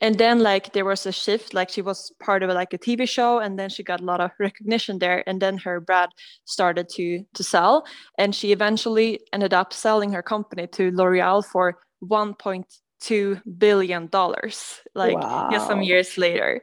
and 0.00 0.18
then 0.18 0.40
like 0.40 0.72
there 0.72 0.84
was 0.84 1.06
a 1.06 1.12
shift 1.12 1.54
like 1.54 1.70
she 1.70 1.82
was 1.82 2.12
part 2.20 2.42
of 2.42 2.50
like 2.50 2.72
a 2.72 2.78
tv 2.78 3.08
show 3.08 3.38
and 3.38 3.58
then 3.58 3.68
she 3.68 3.82
got 3.82 4.00
a 4.00 4.04
lot 4.04 4.20
of 4.20 4.30
recognition 4.38 4.98
there 4.98 5.22
and 5.28 5.40
then 5.40 5.58
her 5.58 5.80
brand 5.80 6.10
started 6.44 6.88
to 6.88 7.24
to 7.34 7.42
sell 7.42 7.84
and 8.18 8.34
she 8.34 8.52
eventually 8.52 9.20
ended 9.32 9.54
up 9.54 9.72
selling 9.72 10.12
her 10.12 10.22
company 10.22 10.66
to 10.66 10.90
l'oreal 10.92 11.44
for 11.44 11.78
1.2 12.04 13.42
billion 13.58 14.06
dollars 14.08 14.80
like 14.94 15.16
wow. 15.16 15.66
some 15.66 15.82
years 15.82 16.18
later 16.18 16.62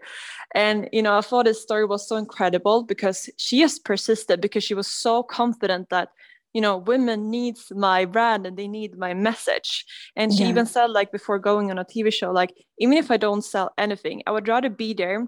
and 0.56 0.88
you 0.91 1.02
know 1.02 1.17
i 1.17 1.21
thought 1.21 1.45
this 1.45 1.62
story 1.62 1.86
was 1.86 2.08
so 2.08 2.15
incredible 2.15 2.84
because 2.84 3.30
she 3.38 3.60
just 3.60 3.84
persisted 3.84 4.41
because 4.41 4.63
she 4.63 4.73
was 4.73 4.88
so 4.88 5.23
confident 5.23 5.89
that 5.89 6.10
you 6.54 6.62
know 6.62 6.78
women 6.78 7.30
needs 7.30 7.72
my 7.76 8.06
brand 8.06 8.46
and 8.46 8.58
they 8.58 8.68
need 8.68 8.98
my 8.98 9.13
message 9.13 9.86
and 10.16 10.34
she 10.34 10.44
yeah. 10.44 10.50
even 10.50 10.66
said 10.66 10.89
like 10.89 11.12
before 11.12 11.39
going 11.39 11.72
on 11.72 11.80
a 11.80 11.86
tv 11.86 12.13
show 12.13 12.32
like 12.32 12.54
even 12.80 12.98
if 12.98 13.12
i 13.12 13.18
don't 13.18 13.44
sell 13.44 13.72
anything 13.78 14.22
i 14.28 14.32
would 14.32 14.48
rather 14.48 14.70
be 14.70 14.94
there 14.94 15.28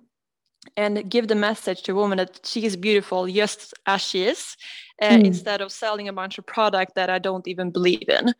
and 0.77 1.09
give 1.09 1.27
the 1.27 1.35
message 1.35 1.83
to 1.83 1.91
a 1.91 1.95
woman 1.95 2.17
that 2.17 2.39
she 2.43 2.65
is 2.65 2.75
beautiful 2.75 3.27
just 3.27 3.73
as 3.85 4.01
she 4.01 4.23
is 4.23 4.55
uh, 5.01 5.09
mm. 5.09 5.25
instead 5.25 5.61
of 5.61 5.71
selling 5.71 6.07
a 6.07 6.13
bunch 6.13 6.37
of 6.37 6.45
product 6.45 6.95
that 6.95 7.09
i 7.09 7.19
don't 7.19 7.47
even 7.47 7.71
believe 7.71 8.07
in. 8.09 8.33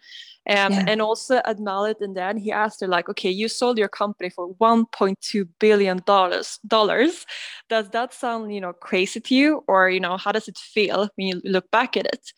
Um, 0.48 0.74
yeah. 0.74 0.86
and 0.88 1.02
also 1.02 1.42
Ed 1.44 1.58
Mylett 1.58 2.02
and 2.02 2.16
then 2.16 2.38
he 2.38 2.52
asked 2.52 2.80
her 2.82 2.88
like 2.88 3.10
okay 3.10 3.32
you 3.32 3.48
sold 3.48 3.80
your 3.80 3.88
company 3.88 4.30
for 4.30 4.54
1.2 4.62 5.48
billion 5.60 6.04
dollars 6.06 6.60
dollars. 6.68 7.26
Does 7.68 7.90
that 7.90 8.14
sound 8.14 8.54
you 8.54 8.62
know 8.62 8.72
crazy 8.72 9.20
to 9.22 9.34
you? 9.34 9.64
Or 9.68 9.90
you 9.90 10.00
know 10.00 10.18
how 10.18 10.32
does 10.32 10.48
it 10.48 10.60
feel 10.60 11.10
when 11.16 11.28
you 11.30 11.42
look 11.44 11.72
back 11.72 11.98
at 11.98 12.06
it? 12.06 12.32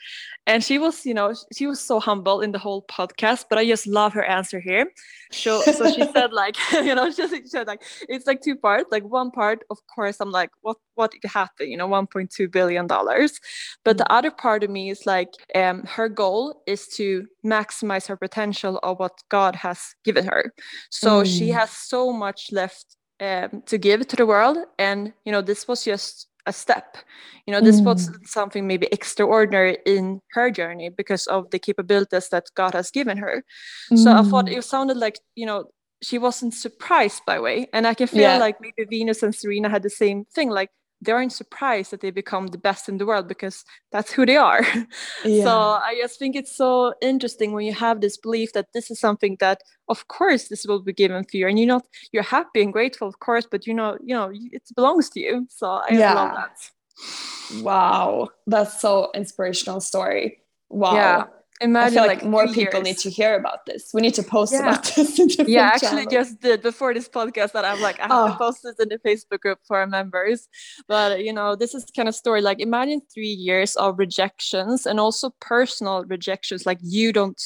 And 0.46 0.64
she 0.64 0.78
was 0.78 1.06
you 1.06 1.14
know 1.14 1.34
she 1.54 1.68
was 1.68 1.82
so 1.82 2.00
humble 2.00 2.40
in 2.40 2.54
the 2.54 2.60
whole 2.60 2.84
podcast 2.84 3.46
but 3.50 3.58
i 3.58 3.66
just 3.66 3.86
love 3.86 4.14
her 4.14 4.24
answer 4.24 4.62
here. 4.62 4.86
So 5.34 5.60
so 5.64 5.92
she 5.92 6.06
said 6.14 6.32
like 6.32 6.56
you 6.72 6.96
know 6.96 7.12
she 7.12 7.46
said 7.46 7.68
like 7.68 7.84
it's 8.08 8.26
like 8.26 8.40
two 8.42 8.56
parts 8.56 8.88
like 8.90 9.04
one 9.04 9.32
part 9.32 9.66
of 9.70 9.80
course 9.94 10.22
i'm 10.22 10.32
like 10.32 10.52
what 10.62 10.78
what 10.98 11.14
it 11.14 11.28
happened 11.28 11.70
you 11.70 11.78
know 11.78 11.88
1.2 11.88 12.52
billion 12.52 12.88
dollars 12.88 13.40
but 13.86 13.98
the 13.98 14.04
mm. 14.04 14.18
other 14.18 14.32
part 14.32 14.64
of 14.64 14.70
me 14.70 14.90
is 14.90 15.06
like 15.06 15.30
um 15.56 15.84
her 15.84 16.10
goal 16.10 16.62
is 16.68 16.88
to 16.88 17.26
maximize 17.46 18.08
her 18.08 18.18
potential 18.18 18.80
of 18.84 19.00
what 19.00 19.18
god 19.30 19.56
has 19.56 19.96
given 20.04 20.26
her 20.26 20.54
so 20.90 21.22
mm. 21.22 21.38
she 21.38 21.50
has 21.50 21.72
so 21.72 22.12
much 22.12 22.52
left 22.52 22.98
um, 23.20 23.64
to 23.66 23.78
give 23.78 24.08
to 24.08 24.16
the 24.16 24.26
world 24.26 24.58
and 24.78 25.14
you 25.26 25.32
know 25.32 25.42
this 25.42 25.68
was 25.68 25.84
just 25.84 26.28
a 26.46 26.54
step 26.54 26.98
you 27.46 27.52
know 27.52 27.62
this 27.62 27.82
mm. 27.82 27.86
was 27.86 28.10
something 28.24 28.66
maybe 28.66 28.88
extraordinary 28.92 29.78
in 29.86 30.22
her 30.32 30.50
journey 30.50 30.90
because 30.90 31.28
of 31.28 31.50
the 31.52 31.60
capabilities 31.60 32.30
that 32.30 32.46
god 32.56 32.74
has 32.74 32.90
given 32.90 33.18
her 33.18 33.44
mm. 33.92 33.98
so 33.98 34.12
i 34.12 34.22
thought 34.24 34.46
mm. 34.46 34.58
it 34.58 34.64
sounded 34.64 34.98
like 34.98 35.20
you 35.36 35.46
know 35.46 35.66
she 36.02 36.18
wasn't 36.18 36.54
surprised 36.54 37.22
by 37.26 37.40
way 37.40 37.68
and 37.74 37.86
i 37.86 37.94
can 37.94 38.08
feel 38.08 38.22
yeah. 38.22 38.38
like 38.38 38.58
maybe 38.62 38.86
venus 38.90 39.24
and 39.24 39.36
serena 39.36 39.70
had 39.70 39.84
the 39.84 39.90
same 39.90 40.26
thing 40.26 40.50
like 40.50 40.70
they 41.02 41.12
aren't 41.12 41.34
surprised 41.34 41.92
that 41.92 42.02
they 42.02 42.12
become 42.12 42.48
the 42.48 42.58
best 42.58 42.90
in 42.90 42.98
the 42.98 43.06
world 43.06 43.28
because 43.28 43.64
that's 43.92 44.12
who 44.12 44.26
they 44.26 44.38
are. 44.38 44.66
Yeah. 45.24 45.44
So 45.44 45.52
I 45.52 45.96
just 46.02 46.20
think 46.20 46.36
it's 46.36 46.56
so 46.56 46.94
interesting 47.02 47.52
when 47.52 47.66
you 47.66 47.74
have 47.74 48.02
this 48.02 48.18
belief 48.18 48.54
that 48.54 48.68
this 48.74 48.90
is 48.90 49.00
something 49.00 49.38
that, 49.40 49.62
of 49.90 50.08
course, 50.08 50.48
this 50.48 50.66
will 50.66 50.82
be 50.82 50.94
given 50.94 51.24
to 51.26 51.38
you, 51.38 51.48
and 51.48 51.60
you're 51.60 51.68
not 51.68 51.86
you're 52.12 52.24
happy 52.24 52.62
and 52.62 52.72
grateful, 52.72 53.08
of 53.08 53.20
course, 53.20 53.48
but 53.50 53.68
you 53.68 53.74
know, 53.74 53.98
you 54.02 54.16
know, 54.16 54.32
it 54.32 54.64
belongs 54.76 55.10
to 55.12 55.20
you. 55.20 55.48
So 55.50 55.68
I 55.68 55.88
yeah. 55.92 56.14
love 56.14 56.36
that. 56.36 57.64
Wow, 57.64 58.30
that's 58.46 58.80
so 58.82 59.12
inspirational 59.14 59.82
story. 59.82 60.40
Wow. 60.70 60.96
Yeah. 60.96 61.24
Imagine 61.60 61.98
I 61.98 62.02
feel 62.02 62.08
like, 62.08 62.22
like 62.22 62.30
more 62.30 62.48
people 62.48 62.80
years. 62.80 62.84
need 62.84 62.98
to 63.00 63.10
hear 63.10 63.36
about 63.36 63.66
this. 63.66 63.90
We 63.94 64.02
need 64.02 64.14
to 64.16 64.24
post 64.24 64.54
yeah. 64.54 64.60
about 64.60 64.84
this. 64.96 65.18
yeah, 65.48 65.72
actually, 65.74 66.06
channels. 66.06 66.14
just 66.14 66.42
did 66.42 66.62
before 66.62 66.94
this 66.94 67.10
podcast 67.10 67.54
that 67.54 67.66
I'm 67.66 67.82
like 67.82 68.00
I 68.00 68.04
have 68.04 68.12
oh. 68.12 68.28
to 68.28 68.38
post 68.38 68.60
this 68.64 68.76
in 68.80 68.90
the 68.90 69.00
Facebook 69.00 69.40
group 69.40 69.60
for 69.68 69.78
our 69.78 69.88
members. 69.88 70.48
But 70.88 71.24
you 71.24 71.34
know, 71.34 71.56
this 71.56 71.74
is 71.74 71.86
kind 71.96 72.08
of 72.08 72.16
story. 72.16 72.42
Like, 72.42 72.60
imagine 72.60 73.02
three 73.12 73.28
years 73.28 73.76
of 73.76 73.98
rejections 73.98 74.86
and 74.86 75.00
also 75.00 75.32
personal 75.42 76.04
rejections. 76.06 76.66
Like, 76.66 76.80
you 76.82 77.12
don't 77.12 77.42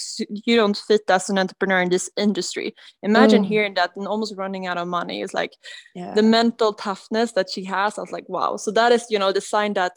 you 0.45 0.57
don't 0.57 0.75
fit 0.75 1.01
as 1.07 1.29
an 1.29 1.37
entrepreneur 1.37 1.81
in 1.81 1.89
this 1.89 2.09
industry. 2.17 2.75
Imagine 3.03 3.43
mm. 3.43 3.47
hearing 3.47 3.75
that 3.75 3.91
and 3.95 4.07
almost 4.07 4.35
running 4.35 4.67
out 4.67 4.77
of 4.77 4.87
money. 4.87 5.21
Is 5.21 5.33
like 5.33 5.53
yeah. 5.95 6.13
the 6.13 6.23
mental 6.23 6.73
toughness 6.73 7.31
that 7.33 7.49
she 7.49 7.63
has. 7.63 7.97
I 7.97 8.01
was 8.01 8.11
like, 8.11 8.27
wow. 8.27 8.57
So 8.57 8.71
that 8.71 8.91
is 8.91 9.05
you 9.09 9.19
know 9.19 9.31
the 9.31 9.41
sign 9.41 9.73
that 9.73 9.93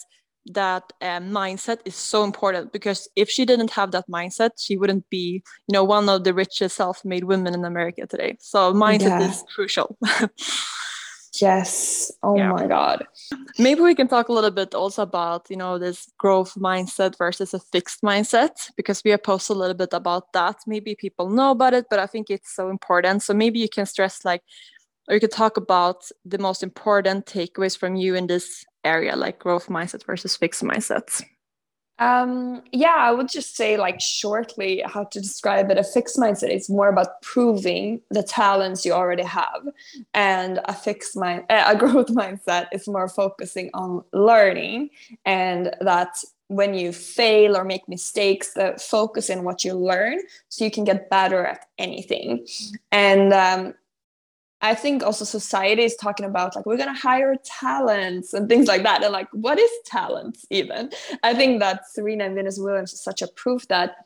that 0.46 0.92
um, 1.00 1.30
mindset 1.30 1.78
is 1.85 1.94
so 1.94 2.22
important 2.24 2.72
because 2.72 3.09
if 3.16 3.30
she 3.30 3.44
didn't 3.44 3.70
have 3.70 3.92
that 3.92 4.04
mindset 4.09 4.50
she 4.59 4.76
wouldn't 4.76 5.09
be 5.09 5.42
you 5.66 5.72
know 5.72 5.85
one 5.85 6.09
of 6.09 6.24
the 6.24 6.35
richest 6.35 6.76
self-made 6.76 7.24
women 7.24 7.54
in 7.54 7.64
america 7.64 8.07
today. 8.07 8.37
So 8.40 8.72
mindset 8.72 9.20
yeah. 9.20 9.30
is 9.30 9.44
crucial. 9.54 9.96
Yes. 11.40 12.12
Oh 12.22 12.37
yeah. 12.37 12.52
my 12.52 12.66
god. 12.66 13.07
Maybe 13.59 13.80
we 13.80 13.94
can 13.94 14.09
talk 14.09 14.28
a 14.28 14.33
little 14.33 14.50
bit 14.50 14.74
also 14.74 15.02
about 15.02 15.46
you 15.50 15.57
know 15.57 15.78
this 15.78 16.11
growth 16.18 16.54
mindset 16.54 17.18
versus 17.18 17.52
a 17.54 17.59
fixed 17.59 18.02
mindset 18.02 18.70
because 18.76 19.02
we 19.04 19.11
have 19.11 19.22
posted 19.22 19.57
a 19.57 19.59
little 19.59 19.74
bit 19.74 19.92
about 19.92 20.33
that. 20.33 20.57
Maybe 20.66 20.94
people 20.94 21.28
know 21.28 21.50
about 21.50 21.74
it 21.74 21.87
but 21.90 21.98
i 21.98 22.07
think 22.07 22.30
it's 22.30 22.54
so 22.54 22.68
important. 22.68 23.22
So 23.22 23.35
maybe 23.35 23.59
you 23.59 23.68
can 23.68 23.87
stress 23.87 24.24
like 24.24 24.42
or 25.09 25.14
you 25.14 25.20
could 25.20 25.33
talk 25.33 25.57
about 25.57 26.04
the 26.24 26.38
most 26.38 26.62
important 26.62 27.26
takeaways 27.26 27.76
from 27.76 27.96
you 27.96 28.14
in 28.14 28.26
this 28.26 28.64
area 28.85 29.16
like 29.16 29.38
growth 29.38 29.68
mindset 29.68 30.05
versus 30.05 30.37
fixed 30.37 30.62
mindsets? 30.62 31.23
Um 32.01 32.62
yeah 32.73 32.97
i 32.99 33.12
would 33.12 33.29
just 33.29 33.55
say 33.55 33.77
like 33.77 34.01
shortly 34.01 34.83
how 34.85 35.05
to 35.05 35.20
describe 35.20 35.70
it 35.70 35.79
a 35.79 35.85
fixed 35.85 36.16
mindset 36.18 36.51
is 36.53 36.68
more 36.68 36.88
about 36.88 37.23
proving 37.23 38.01
the 38.11 38.25
talents 38.25 38.85
you 38.85 38.92
already 38.92 39.23
have. 39.23 39.68
And 40.12 40.61
a 40.64 40.75
fixed 40.75 41.16
mind 41.16 41.44
a 41.51 41.77
growth 41.77 42.09
mindset 42.09 42.66
is 42.73 42.88
more 42.88 43.09
focusing 43.09 43.70
on 43.75 44.03
learning 44.12 44.90
and 45.25 45.73
that 45.81 46.16
when 46.49 46.75
you 46.75 46.92
fail 46.92 47.57
or 47.57 47.64
make 47.64 47.88
mistakes 47.88 48.53
the 48.55 48.75
focus 48.79 49.31
in 49.31 49.44
what 49.44 49.64
you 49.64 49.75
learn 49.75 50.18
so 50.49 50.64
you 50.64 50.70
can 50.70 50.85
get 50.85 51.09
better 51.09 51.44
at 51.44 51.66
anything. 51.79 52.47
And 52.92 53.33
um, 53.33 53.75
I 54.64 54.74
think 54.74 55.03
also 55.03 55.27
society 55.27 55.83
is 55.85 55.94
talking 55.94 56.24
about 56.24 56.57
like 56.57 56.64
we're 56.64 56.79
gonna 56.79 56.98
hire 56.98 57.37
talents 57.44 58.33
and 58.33 58.48
things 58.48 58.66
like 58.66 58.83
that. 58.85 59.05
And 59.05 59.12
like, 59.12 59.29
what 59.33 59.59
is 59.59 59.70
talent 59.85 60.38
even? 60.48 60.90
I 61.22 61.35
think 61.35 61.61
that 61.61 61.87
Serena 61.90 62.24
and 62.24 62.35
Venus 62.35 62.59
Williams 62.59 62.94
is 62.94 63.03
such 63.03 63.20
a 63.20 63.29
proof 63.29 63.68
that 63.68 63.96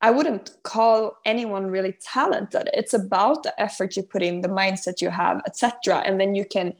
I 0.00 0.10
wouldn't 0.10 0.52
call 0.62 1.18
anyone 1.26 1.66
really 1.66 1.94
talented. 2.00 2.70
It's 2.72 2.94
about 2.94 3.42
the 3.42 3.60
effort 3.60 3.94
you 3.94 4.02
put 4.02 4.22
in, 4.22 4.40
the 4.40 4.48
mindset 4.48 5.02
you 5.02 5.10
have, 5.10 5.42
etc. 5.46 5.98
And 5.98 6.18
then 6.18 6.34
you 6.34 6.46
can 6.46 6.72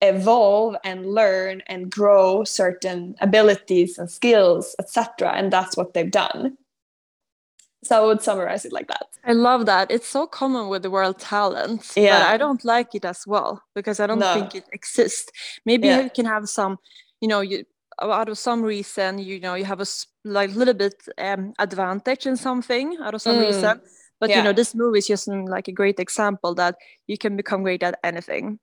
evolve 0.00 0.76
and 0.84 1.04
learn 1.04 1.62
and 1.66 1.90
grow 1.90 2.42
certain 2.44 3.16
abilities 3.20 3.98
and 3.98 4.10
skills, 4.10 4.74
etc. 4.80 5.34
And 5.34 5.52
that's 5.52 5.76
what 5.76 5.92
they've 5.92 6.10
done. 6.10 6.56
So 7.84 8.02
I 8.02 8.06
would 8.06 8.22
summarize 8.22 8.64
it 8.64 8.72
like 8.72 8.86
that. 8.88 9.06
I 9.24 9.32
love 9.32 9.66
that. 9.66 9.90
It's 9.90 10.08
so 10.08 10.26
common 10.26 10.68
with 10.68 10.82
the 10.82 10.90
world 10.90 11.18
talent, 11.18 11.92
yeah. 11.96 12.18
but 12.18 12.28
I 12.28 12.36
don't 12.36 12.64
like 12.64 12.94
it 12.94 13.04
as 13.04 13.26
well 13.26 13.62
because 13.74 13.98
I 13.98 14.06
don't 14.06 14.20
no. 14.20 14.34
think 14.34 14.54
it 14.54 14.68
exists. 14.72 15.30
Maybe 15.66 15.88
yeah. 15.88 16.02
you 16.02 16.10
can 16.10 16.24
have 16.26 16.48
some, 16.48 16.78
you 17.20 17.28
know, 17.28 17.40
you 17.40 17.64
out 18.00 18.28
of 18.28 18.38
some 18.38 18.62
reason, 18.62 19.18
you 19.18 19.40
know, 19.40 19.54
you 19.54 19.64
have 19.64 19.80
a 19.80 19.86
like 20.24 20.54
little 20.54 20.74
bit 20.74 20.94
um, 21.18 21.52
advantage 21.58 22.26
in 22.26 22.36
something 22.36 22.96
out 23.02 23.14
of 23.14 23.22
some 23.22 23.36
mm. 23.36 23.46
reason. 23.46 23.80
But 24.20 24.30
yeah. 24.30 24.38
you 24.38 24.44
know, 24.44 24.52
this 24.52 24.74
movie 24.74 24.98
is 24.98 25.08
just 25.08 25.26
like 25.28 25.66
a 25.66 25.72
great 25.72 25.98
example 25.98 26.54
that 26.54 26.76
you 27.08 27.18
can 27.18 27.36
become 27.36 27.64
great 27.64 27.82
at 27.82 27.98
anything. 28.04 28.60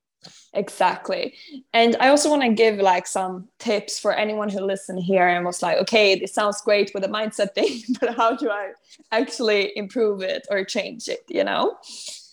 Exactly. 0.53 1.35
And 1.73 1.95
I 1.99 2.09
also 2.09 2.29
want 2.29 2.41
to 2.41 2.49
give 2.49 2.77
like 2.77 3.07
some 3.07 3.47
tips 3.59 3.99
for 3.99 4.13
anyone 4.13 4.49
who 4.49 4.59
listened 4.59 4.99
here 5.03 5.27
and 5.27 5.45
was 5.45 5.61
like, 5.61 5.77
okay, 5.77 6.19
this 6.19 6.33
sounds 6.33 6.61
great 6.61 6.91
with 6.93 7.03
the 7.03 7.09
mindset 7.09 7.53
thing, 7.53 7.81
but 7.99 8.15
how 8.15 8.35
do 8.35 8.49
I 8.49 8.71
actually 9.11 9.71
improve 9.77 10.21
it 10.21 10.47
or 10.49 10.63
change 10.63 11.07
it, 11.07 11.23
you 11.29 11.43
know? 11.43 11.77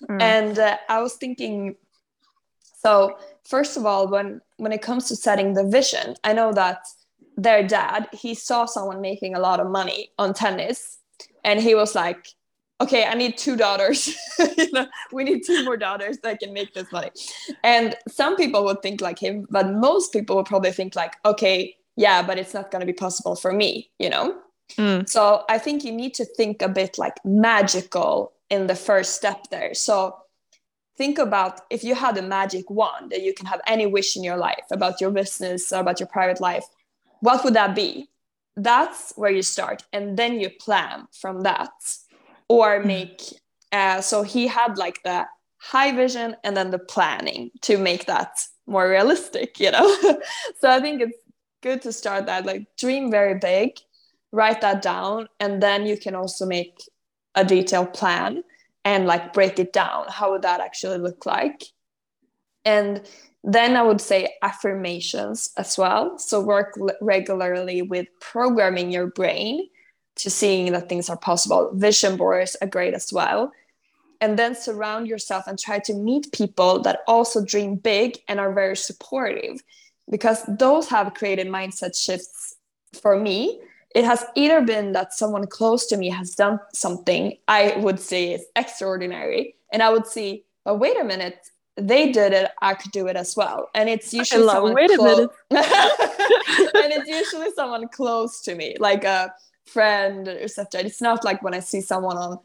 Mm. 0.09 0.23
And 0.23 0.59
uh, 0.59 0.79
I 0.89 1.01
was 1.03 1.15
thinking, 1.15 1.77
so 2.79 3.19
first 3.45 3.77
of 3.77 3.87
all, 3.87 4.09
when 4.09 4.41
when 4.57 4.73
it 4.73 4.83
comes 4.83 5.09
to 5.09 5.17
setting 5.17 5.55
the 5.55 5.65
vision, 5.65 6.17
I 6.25 6.33
know 6.33 6.53
that 6.53 6.87
their 7.37 7.67
dad, 7.67 8.09
he 8.13 8.35
saw 8.35 8.65
someone 8.65 9.01
making 9.01 9.35
a 9.35 9.41
lot 9.41 9.61
of 9.61 9.69
money 9.69 10.11
on 10.19 10.33
tennis 10.33 10.99
and 11.45 11.61
he 11.61 11.75
was 11.75 11.95
like, 11.95 12.29
okay, 12.81 13.05
I 13.05 13.15
need 13.15 13.39
two 13.39 13.57
daughters. 13.57 14.15
you 14.57 14.71
know, 14.73 14.87
we 15.13 15.25
need 15.25 15.45
two 15.45 15.65
more 15.65 15.77
daughters 15.77 16.19
that 16.19 16.41
can 16.41 16.53
make 16.53 16.75
this 16.75 16.91
money. 16.93 17.11
And 17.63 17.97
some 18.09 18.37
people 18.37 18.65
would 18.65 18.83
think 18.83 19.01
like 19.01 19.19
him, 19.19 19.47
but 19.51 19.73
most 19.73 20.13
people 20.13 20.37
would 20.37 20.47
probably 20.47 20.73
think 20.73 20.95
like, 20.95 21.17
okay, 21.25 21.77
yeah, 21.97 22.23
but 22.23 22.39
it's 22.39 22.55
not 22.55 22.71
going 22.71 22.81
to 22.81 22.87
be 22.87 22.93
possible 22.93 23.37
for 23.37 23.53
me, 23.53 23.91
you 23.99 24.11
know? 24.11 24.37
Mm. 24.73 25.09
So 25.09 25.45
I 25.49 25.59
think 25.59 25.85
you 25.85 25.93
need 25.93 26.15
to 26.15 26.25
think 26.25 26.61
a 26.61 26.69
bit 26.69 26.99
like 26.99 27.15
magical 27.25 28.33
in 28.51 28.67
the 28.67 28.75
first 28.75 29.15
step 29.15 29.49
there. 29.51 29.75
So 29.75 30.17
think 30.97 31.19
about 31.19 31.61
if 31.71 31.83
you 31.83 31.95
had 31.95 32.19
a 32.19 32.23
magic 32.23 32.69
wand 32.71 33.11
that 33.11 33.23
you 33.23 33.33
can 33.33 33.47
have 33.47 33.61
any 33.67 33.87
wish 33.87 34.17
in 34.17 34.25
your 34.25 34.37
life 34.37 34.65
about 34.71 35.01
your 35.01 35.11
business 35.11 35.73
or 35.73 35.81
about 35.81 36.01
your 36.01 36.09
private 36.09 36.41
life, 36.41 36.65
what 37.21 37.45
would 37.45 37.55
that 37.55 37.75
be? 37.75 38.09
That's 38.57 39.13
where 39.17 39.31
you 39.31 39.43
start. 39.43 39.85
And 39.93 40.17
then 40.17 40.41
you 40.41 40.51
plan 40.51 41.09
from 41.13 41.43
that 41.43 41.71
or 42.49 42.81
mm. 42.81 42.87
make 42.87 43.23
uh, 43.73 44.01
so 44.01 44.23
he 44.23 44.47
had 44.47 44.79
like 44.79 45.03
the 45.03 45.27
high 45.59 45.93
vision 45.93 46.37
and 46.45 46.57
then 46.57 46.71
the 46.71 46.79
planning 46.79 47.51
to 47.61 47.77
make 47.77 48.07
that 48.07 48.39
more 48.67 48.89
realistic 48.89 49.59
you 49.61 49.71
know? 49.71 49.97
So 50.61 50.71
i 50.71 50.81
think 50.81 51.03
it's 51.03 51.19
good 51.63 51.83
to 51.83 51.93
start 51.93 52.27
that 52.27 52.47
like 52.47 52.67
dream 52.79 53.11
very 53.11 53.39
big 53.39 53.73
write 54.33 54.61
that 54.61 54.83
down 54.83 55.29
and 55.41 55.63
then 55.63 55.87
you 55.87 55.97
can 55.97 56.15
also 56.15 56.47
make 56.47 56.79
a 57.35 57.45
detailed 57.45 57.93
plan 57.93 58.43
and 58.85 59.07
like 59.07 59.33
break 59.33 59.59
it 59.59 59.73
down 59.73 60.07
how 60.09 60.31
would 60.31 60.43
that 60.43 60.61
actually 60.61 60.99
look 60.99 61.27
like? 61.27 61.65
And 62.65 63.03
then 63.45 63.77
i 63.77 63.83
would 63.83 64.01
say 64.01 64.35
affirmations 64.43 65.51
as 65.57 65.79
well. 65.79 66.19
So 66.19 66.41
work 66.41 66.79
regularly 67.01 67.83
with 67.83 68.07
programming 68.21 68.91
your 68.91 69.09
brain 69.09 69.69
to 70.17 70.31
seeing 70.31 70.73
that 70.73 70.89
things 70.89 71.09
are 71.09 71.17
possible. 71.17 71.71
Vision 71.75 72.17
boards 72.17 72.57
are 72.61 72.67
great 72.67 72.95
as 72.95 73.13
well. 73.13 73.53
And 74.21 74.39
then 74.39 74.55
surround 74.55 75.07
yourself 75.07 75.47
and 75.47 75.59
try 75.59 75.79
to 75.81 75.95
meet 75.95 76.33
people 76.33 76.81
that 76.83 77.01
also 77.07 77.45
dream 77.45 77.77
big 77.77 78.19
and 78.29 78.41
are 78.41 78.53
very 78.53 78.77
supportive 78.77 79.63
because 80.11 80.43
those 80.49 80.89
have 80.89 81.15
created 81.15 81.49
mindset 81.49 82.01
shifts 82.01 82.57
for 82.95 83.19
me. 83.19 83.61
It 83.95 84.05
has 84.05 84.25
either 84.35 84.63
been 84.63 84.93
that 84.93 85.13
someone 85.13 85.47
close 85.47 85.87
to 85.87 85.97
me 85.97 86.09
has 86.11 86.35
done 86.35 86.61
something 86.73 87.37
I 87.49 87.77
would 87.79 88.01
say 88.01 88.33
is 88.35 88.45
extraordinary, 88.55 89.57
and 89.73 89.83
I 89.83 89.91
would 89.91 90.07
see, 90.07 90.45
but 90.65 90.79
wait 90.79 90.99
a 91.01 91.05
minute, 91.05 91.39
they 91.77 92.13
did 92.13 92.33
it, 92.33 92.51
I 92.61 92.75
could 92.75 92.93
do 92.93 93.07
it 93.07 93.17
as 93.17 93.37
well. 93.37 93.69
And 93.75 93.89
it's 93.89 94.13
usually 94.13 94.47
someone 94.47 94.75
wait 94.75 94.91
a 94.91 95.03
minute. 95.03 95.31
and 95.51 96.93
it's 96.93 97.09
usually 97.09 97.51
someone 97.53 97.89
close 97.89 98.41
to 98.43 98.55
me, 98.55 98.77
like 98.79 99.05
a 99.05 99.33
friend 99.67 100.29
or 100.29 100.39
etc 100.39 100.81
it's 100.81 101.01
not 101.01 101.25
like 101.25 101.43
when 101.43 101.55
i 101.55 101.61
see 101.61 101.81
someone 101.81 102.17
on 102.17 102.39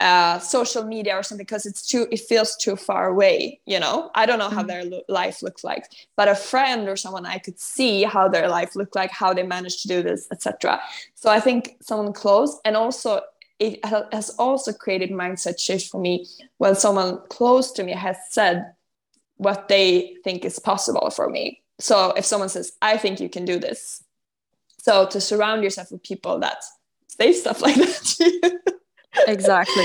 uh, 0.00 0.38
social 0.38 0.82
media 0.82 1.14
or 1.14 1.22
something 1.22 1.44
because 1.44 1.66
it's 1.66 1.86
too 1.86 2.06
it 2.10 2.20
feels 2.20 2.56
too 2.56 2.74
far 2.74 3.08
away 3.08 3.60
you 3.66 3.78
know? 3.78 4.10
I 4.14 4.24
don't 4.24 4.38
know 4.38 4.48
how 4.48 4.60
mm-hmm. 4.60 4.68
their 4.68 4.84
lo- 4.86 5.02
life 5.08 5.42
looks 5.42 5.62
like 5.62 5.84
but 6.16 6.26
a 6.26 6.34
friend 6.34 6.88
or 6.88 6.96
someone 6.96 7.26
i 7.26 7.36
could 7.36 7.60
see 7.60 8.04
how 8.04 8.26
their 8.26 8.48
life 8.48 8.74
looked 8.74 8.94
like 8.94 9.10
how 9.10 9.34
they 9.34 9.42
managed 9.42 9.82
to 9.82 9.88
do 9.88 10.02
this 10.02 10.26
etc 10.32 10.80
so 11.14 11.30
i 11.30 11.38
think 11.38 11.76
someone 11.82 12.14
close 12.14 12.58
and 12.64 12.76
also 12.76 13.20
it 13.60 13.84
has 13.84 14.30
also 14.38 14.72
created 14.72 15.10
mindset 15.10 15.60
shift 15.60 15.90
for 15.90 16.00
me 16.00 16.26
when 16.56 16.74
someone 16.74 17.20
close 17.28 17.70
to 17.72 17.84
me 17.84 17.92
has 17.92 18.16
said 18.30 18.72
what 19.36 19.68
they 19.68 20.16
think 20.24 20.44
is 20.44 20.58
possible 20.58 21.10
for 21.10 21.28
me. 21.28 21.62
So 21.78 22.12
if 22.12 22.24
someone 22.24 22.48
says 22.48 22.72
i 22.82 22.96
think 22.96 23.20
you 23.20 23.28
can 23.28 23.44
do 23.44 23.58
this 23.58 24.02
so 24.82 25.06
to 25.06 25.20
surround 25.20 25.62
yourself 25.62 25.90
with 25.90 26.02
people 26.02 26.38
that 26.38 26.62
say 27.08 27.32
stuff 27.32 27.60
like 27.62 27.76
that 27.76 28.60
exactly 29.26 29.84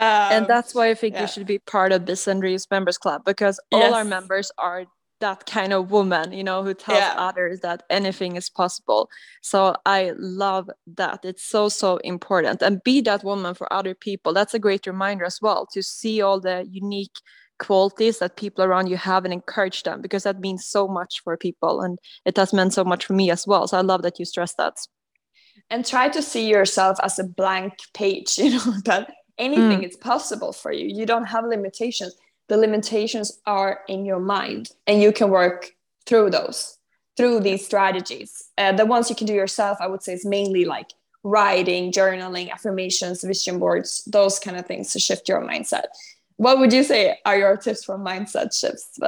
um, 0.00 0.32
and 0.32 0.46
that's 0.46 0.74
why 0.74 0.88
i 0.90 0.94
think 0.94 1.14
yeah. 1.14 1.22
you 1.22 1.26
should 1.26 1.46
be 1.46 1.58
part 1.58 1.92
of 1.92 2.06
this 2.06 2.24
Dreams 2.24 2.66
members 2.70 2.98
club 2.98 3.22
because 3.24 3.60
all 3.72 3.80
yes. 3.80 3.92
our 3.92 4.04
members 4.04 4.50
are 4.58 4.86
that 5.20 5.46
kind 5.46 5.72
of 5.72 5.90
woman 5.90 6.32
you 6.32 6.44
know 6.44 6.62
who 6.62 6.74
tells 6.74 6.98
yeah. 6.98 7.14
others 7.16 7.60
that 7.60 7.82
anything 7.88 8.36
is 8.36 8.50
possible 8.50 9.08
so 9.42 9.74
i 9.86 10.12
love 10.18 10.68
that 10.86 11.20
it's 11.24 11.44
so 11.44 11.68
so 11.68 11.96
important 11.98 12.60
and 12.62 12.82
be 12.84 13.00
that 13.00 13.24
woman 13.24 13.54
for 13.54 13.72
other 13.72 13.94
people 13.94 14.34
that's 14.34 14.54
a 14.54 14.58
great 14.58 14.86
reminder 14.86 15.24
as 15.24 15.38
well 15.40 15.66
to 15.72 15.82
see 15.82 16.20
all 16.20 16.40
the 16.40 16.66
unique 16.70 17.18
qualities 17.58 18.18
that 18.18 18.36
people 18.36 18.64
around 18.64 18.88
you 18.88 18.96
have 18.96 19.24
and 19.24 19.32
encourage 19.32 19.82
them 19.82 20.00
because 20.00 20.24
that 20.24 20.40
means 20.40 20.66
so 20.66 20.88
much 20.88 21.22
for 21.22 21.36
people 21.36 21.80
and 21.80 21.98
it 22.24 22.36
has 22.36 22.52
meant 22.52 22.72
so 22.72 22.84
much 22.84 23.06
for 23.06 23.12
me 23.12 23.30
as 23.30 23.46
well. 23.46 23.66
So 23.66 23.78
i 23.78 23.80
love 23.80 24.02
that 24.02 24.18
you 24.18 24.24
stress 24.24 24.54
that. 24.54 24.74
And 25.70 25.86
try 25.86 26.08
to 26.08 26.20
see 26.20 26.48
yourself 26.48 26.98
as 27.02 27.18
a 27.18 27.24
blank 27.24 27.74
page 27.94 28.38
you 28.38 28.50
know 28.50 28.74
that 28.84 29.12
anything 29.38 29.80
mm. 29.80 29.88
is 29.88 29.96
possible 29.96 30.52
for 30.52 30.72
you. 30.72 30.86
You 30.86 31.06
don't 31.06 31.26
have 31.26 31.44
limitations. 31.44 32.14
The 32.48 32.56
limitations 32.56 33.40
are 33.46 33.80
in 33.88 34.04
your 34.04 34.20
mind 34.20 34.70
and 34.86 35.00
you 35.00 35.12
can 35.12 35.30
work 35.30 35.72
through 36.06 36.30
those 36.30 36.78
through 37.16 37.40
these 37.40 37.64
strategies. 37.64 38.50
Uh, 38.58 38.72
the 38.72 38.84
ones 38.84 39.08
you 39.08 39.16
can 39.16 39.26
do 39.26 39.32
yourself 39.32 39.78
i 39.80 39.86
would 39.86 40.02
say 40.02 40.12
is 40.12 40.26
mainly 40.26 40.64
like 40.64 40.90
writing 41.24 41.90
journaling 41.90 42.52
affirmations 42.52 43.24
vision 43.24 43.58
boards 43.58 44.04
those 44.04 44.38
kind 44.38 44.58
of 44.58 44.66
things 44.66 44.92
to 44.92 45.00
shift 45.00 45.26
your 45.26 45.40
mindset 45.40 45.84
what 46.36 46.58
would 46.58 46.72
you 46.72 46.82
say 46.82 47.18
are 47.24 47.36
your 47.36 47.56
tips 47.56 47.84
for 47.84 47.98
mindset 47.98 48.58
shifts? 48.58 48.98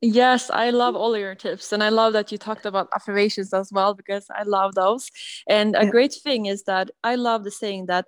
Yes, 0.00 0.50
I 0.50 0.70
love 0.70 0.96
all 0.96 1.16
your 1.16 1.34
tips. 1.34 1.72
And 1.72 1.82
I 1.82 1.88
love 1.88 2.12
that 2.12 2.30
you 2.30 2.36
talked 2.36 2.66
about 2.66 2.88
affirmations 2.94 3.54
as 3.54 3.70
well, 3.72 3.94
because 3.94 4.26
I 4.30 4.42
love 4.42 4.74
those. 4.74 5.10
And 5.48 5.74
a 5.76 5.84
yeah. 5.84 5.90
great 5.90 6.14
thing 6.22 6.46
is 6.46 6.64
that 6.64 6.90
I 7.02 7.14
love 7.14 7.44
the 7.44 7.50
saying 7.50 7.86
that 7.86 8.06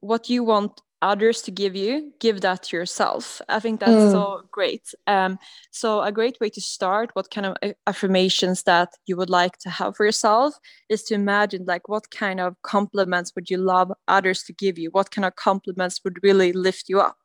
what 0.00 0.28
you 0.28 0.42
want 0.42 0.82
others 1.02 1.42
to 1.42 1.50
give 1.50 1.76
you 1.76 2.10
give 2.20 2.40
that 2.40 2.62
to 2.62 2.74
yourself 2.74 3.42
i 3.50 3.60
think 3.60 3.80
that's 3.80 3.92
mm. 3.92 4.12
so 4.12 4.40
great 4.50 4.94
um, 5.06 5.38
so 5.70 6.00
a 6.00 6.10
great 6.10 6.38
way 6.40 6.48
to 6.48 6.60
start 6.60 7.10
what 7.12 7.30
kind 7.30 7.46
of 7.46 7.54
affirmations 7.86 8.62
that 8.62 8.88
you 9.04 9.14
would 9.14 9.28
like 9.28 9.58
to 9.58 9.68
have 9.68 9.94
for 9.94 10.06
yourself 10.06 10.54
is 10.88 11.02
to 11.02 11.14
imagine 11.14 11.64
like 11.66 11.86
what 11.86 12.10
kind 12.10 12.40
of 12.40 12.56
compliments 12.62 13.32
would 13.34 13.50
you 13.50 13.58
love 13.58 13.92
others 14.08 14.42
to 14.42 14.54
give 14.54 14.78
you 14.78 14.88
what 14.92 15.10
kind 15.10 15.26
of 15.26 15.36
compliments 15.36 16.00
would 16.02 16.18
really 16.22 16.52
lift 16.52 16.88
you 16.88 16.98
up 16.98 17.18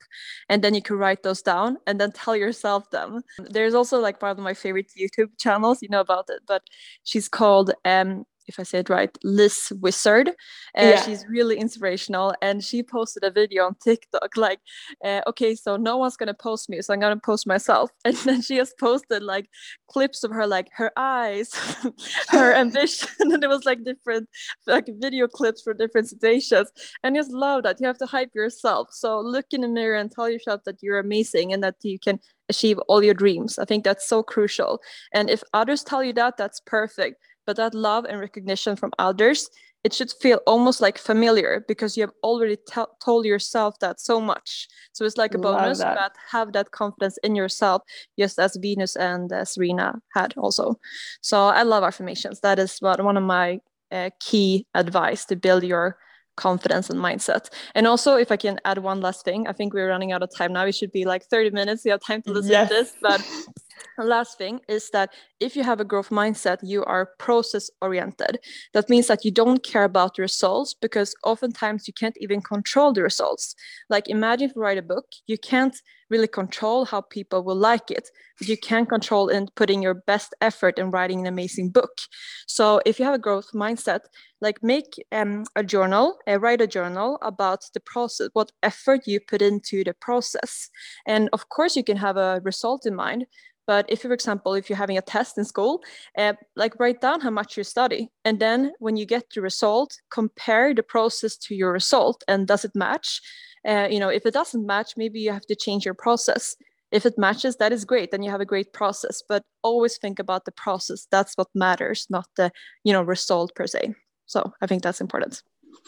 and 0.49 0.63
then 0.63 0.73
you 0.73 0.81
can 0.81 0.97
write 0.97 1.23
those 1.23 1.41
down 1.41 1.77
and 1.87 1.99
then 1.99 2.11
tell 2.11 2.35
yourself 2.35 2.89
them. 2.91 3.21
There's 3.39 3.73
also 3.73 3.99
like 3.99 4.21
one 4.21 4.31
of 4.31 4.39
my 4.39 4.53
favorite 4.53 4.91
youtube 4.97 5.29
channels 5.39 5.81
you 5.81 5.89
know 5.89 5.99
about 6.01 6.25
it 6.29 6.41
but 6.47 6.63
she's 7.03 7.27
called 7.29 7.71
um 7.85 8.25
if 8.47 8.59
I 8.59 8.63
say 8.63 8.79
it 8.79 8.89
right, 8.89 9.15
Liz 9.23 9.71
Wizard. 9.79 10.29
Uh, 10.77 10.81
yeah. 10.81 11.01
She's 11.03 11.25
really 11.27 11.57
inspirational, 11.57 12.33
and 12.41 12.63
she 12.63 12.83
posted 12.83 13.23
a 13.23 13.31
video 13.31 13.65
on 13.65 13.75
TikTok 13.75 14.35
like, 14.37 14.59
uh, 15.03 15.21
okay, 15.27 15.55
so 15.55 15.77
no 15.77 15.97
one's 15.97 16.17
gonna 16.17 16.33
post 16.33 16.69
me, 16.69 16.81
so 16.81 16.93
I'm 16.93 16.99
gonna 16.99 17.19
post 17.19 17.47
myself. 17.47 17.91
And 18.05 18.17
then 18.17 18.41
she 18.41 18.57
has 18.57 18.73
posted 18.79 19.23
like 19.23 19.47
clips 19.87 20.23
of 20.23 20.31
her, 20.31 20.45
like 20.45 20.69
her 20.73 20.91
eyes, 20.97 21.53
her 22.29 22.53
ambition, 22.63 23.09
and 23.19 23.43
it 23.43 23.49
was 23.49 23.65
like 23.65 23.83
different 23.83 24.29
like 24.67 24.89
video 24.99 25.27
clips 25.27 25.61
for 25.61 25.73
different 25.73 26.09
situations. 26.09 26.71
And 27.03 27.15
I 27.15 27.19
just 27.19 27.31
love 27.31 27.63
that 27.63 27.79
you 27.79 27.87
have 27.87 27.97
to 27.99 28.05
hype 28.05 28.35
yourself. 28.35 28.89
So 28.91 29.19
look 29.19 29.45
in 29.51 29.61
the 29.61 29.67
mirror 29.67 29.97
and 29.97 30.11
tell 30.11 30.29
yourself 30.29 30.61
that 30.65 30.77
you're 30.81 30.99
amazing 30.99 31.53
and 31.53 31.63
that 31.63 31.75
you 31.83 31.99
can 31.99 32.19
achieve 32.49 32.77
all 32.87 33.03
your 33.03 33.13
dreams. 33.13 33.57
I 33.57 33.65
think 33.65 33.83
that's 33.83 34.07
so 34.07 34.21
crucial. 34.21 34.81
And 35.13 35.29
if 35.29 35.41
others 35.53 35.83
tell 35.83 36.03
you 36.03 36.13
that, 36.13 36.37
that's 36.37 36.59
perfect 36.59 37.17
but 37.51 37.57
that 37.57 37.75
love 37.75 38.05
and 38.05 38.17
recognition 38.17 38.77
from 38.77 38.91
others 38.97 39.49
it 39.83 39.93
should 39.93 40.11
feel 40.21 40.39
almost 40.47 40.79
like 40.79 40.97
familiar 40.97 41.65
because 41.67 41.97
you 41.97 42.01
have 42.03 42.13
already 42.23 42.55
t- 42.55 42.93
told 43.03 43.25
yourself 43.25 43.77
that 43.79 43.99
so 43.99 44.21
much 44.21 44.69
so 44.93 45.03
it's 45.03 45.17
like 45.17 45.33
a 45.33 45.37
bonus 45.37 45.79
that. 45.79 45.97
but 45.97 46.15
have 46.31 46.53
that 46.53 46.71
confidence 46.71 47.17
in 47.23 47.35
yourself 47.35 47.81
just 48.17 48.39
as 48.39 48.55
venus 48.61 48.95
and 48.95 49.33
uh, 49.33 49.43
serena 49.43 49.95
had 50.13 50.33
also 50.37 50.75
so 51.21 51.47
i 51.47 51.63
love 51.63 51.83
affirmations 51.83 52.39
that 52.39 52.57
is 52.57 52.77
what 52.79 53.03
one 53.03 53.17
of 53.17 53.23
my 53.23 53.59
uh, 53.91 54.09
key 54.21 54.65
advice 54.73 55.25
to 55.25 55.35
build 55.35 55.63
your 55.63 55.97
confidence 56.37 56.89
and 56.89 56.97
mindset. 56.97 57.49
And 57.75 57.85
also, 57.85 58.15
if 58.15 58.31
I 58.31 58.37
can 58.37 58.57
add 58.63 58.77
one 58.77 59.01
last 59.01 59.25
thing, 59.25 59.47
I 59.47 59.51
think 59.51 59.73
we're 59.73 59.89
running 59.89 60.13
out 60.13 60.23
of 60.23 60.29
time 60.33 60.53
now. 60.53 60.63
We 60.63 60.71
should 60.71 60.91
be 60.91 61.03
like 61.03 61.23
30 61.25 61.51
minutes. 61.51 61.83
We 61.83 61.91
have 61.91 61.99
time 62.01 62.21
to 62.23 62.31
listen 62.31 62.51
yes. 62.51 62.69
to 62.69 62.73
this. 62.73 62.95
But 63.01 63.21
last 64.05 64.37
thing 64.37 64.61
is 64.67 64.89
that 64.91 65.13
if 65.39 65.55
you 65.55 65.63
have 65.63 65.79
a 65.79 65.85
growth 65.85 66.09
mindset, 66.09 66.59
you 66.61 66.83
are 66.85 67.11
process 67.17 67.69
oriented. 67.81 68.39
That 68.73 68.89
means 68.89 69.07
that 69.07 69.25
you 69.25 69.31
don't 69.31 69.63
care 69.63 69.83
about 69.83 70.15
the 70.15 70.21
results 70.21 70.73
because 70.73 71.15
oftentimes 71.23 71.87
you 71.87 71.93
can't 71.93 72.17
even 72.19 72.41
control 72.41 72.93
the 72.93 73.03
results. 73.03 73.55
Like 73.89 74.09
imagine 74.09 74.49
if 74.49 74.55
you 74.55 74.61
write 74.61 74.77
a 74.77 74.83
book, 74.83 75.05
you 75.27 75.37
can't 75.37 75.75
really 76.11 76.27
control 76.27 76.85
how 76.85 77.01
people 77.01 77.41
will 77.41 77.55
like 77.55 77.89
it, 77.89 78.09
but 78.37 78.47
you 78.47 78.57
can 78.57 78.85
control 78.85 79.29
in 79.29 79.47
putting 79.55 79.81
your 79.81 79.93
best 79.93 80.35
effort 80.41 80.77
in 80.77 80.91
writing 80.91 81.21
an 81.21 81.25
amazing 81.25 81.69
book. 81.69 82.01
So 82.47 82.81
if 82.85 82.99
you 82.99 83.05
have 83.05 83.15
a 83.15 83.19
growth 83.19 83.51
mindset, 83.53 84.01
like 84.41 84.61
make 84.61 84.95
um, 85.11 85.45
a 85.55 85.63
journal, 85.63 86.17
uh, 86.27 86.39
write 86.39 86.61
a 86.61 86.67
journal 86.67 87.17
about 87.21 87.63
the 87.73 87.79
process, 87.79 88.29
what 88.33 88.51
effort 88.61 89.07
you 89.07 89.19
put 89.21 89.41
into 89.41 89.83
the 89.83 89.93
process. 89.93 90.69
And 91.07 91.29
of 91.31 91.47
course, 91.49 91.75
you 91.75 91.83
can 91.83 91.97
have 91.97 92.17
a 92.17 92.41
result 92.43 92.85
in 92.85 92.95
mind, 92.95 93.25
but 93.67 93.85
if, 93.89 94.01
for 94.01 94.11
example, 94.13 94.53
if 94.53 94.69
you're 94.69 94.77
having 94.77 94.97
a 94.97 95.01
test 95.01 95.37
in 95.37 95.45
school, 95.45 95.81
uh, 96.17 96.33
like 96.55 96.79
write 96.79 97.01
down 97.01 97.21
how 97.21 97.29
much 97.29 97.57
you 97.57 97.63
study. 97.63 98.09
And 98.25 98.39
then 98.39 98.73
when 98.79 98.97
you 98.97 99.05
get 99.05 99.25
the 99.33 99.41
result, 99.41 99.97
compare 100.09 100.73
the 100.73 100.83
process 100.83 101.37
to 101.37 101.55
your 101.55 101.71
result. 101.71 102.23
And 102.27 102.47
does 102.47 102.65
it 102.65 102.71
match? 102.75 103.21
Uh, 103.67 103.87
you 103.89 103.99
know, 103.99 104.09
if 104.09 104.25
it 104.25 104.33
doesn't 104.33 104.65
match, 104.65 104.93
maybe 104.97 105.19
you 105.19 105.31
have 105.31 105.45
to 105.45 105.55
change 105.55 105.85
your 105.85 105.93
process. 105.93 106.55
If 106.91 107.05
it 107.05 107.17
matches, 107.17 107.55
that 107.57 107.71
is 107.71 107.85
great. 107.85 108.11
Then 108.11 108.23
you 108.23 108.31
have 108.31 108.41
a 108.41 108.45
great 108.45 108.73
process. 108.73 109.23
But 109.27 109.43
always 109.61 109.97
think 109.97 110.19
about 110.19 110.45
the 110.45 110.51
process. 110.51 111.07
That's 111.11 111.35
what 111.35 111.47
matters, 111.53 112.07
not 112.09 112.27
the, 112.35 112.51
you 112.83 112.91
know, 112.91 113.03
result 113.03 113.55
per 113.55 113.67
se. 113.67 113.93
So 114.25 114.51
I 114.61 114.67
think 114.67 114.83
that's 114.83 115.01
important. 115.01 115.41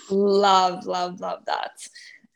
Love, 0.10 0.86
love, 0.86 1.20
love 1.20 1.46
that. 1.46 1.72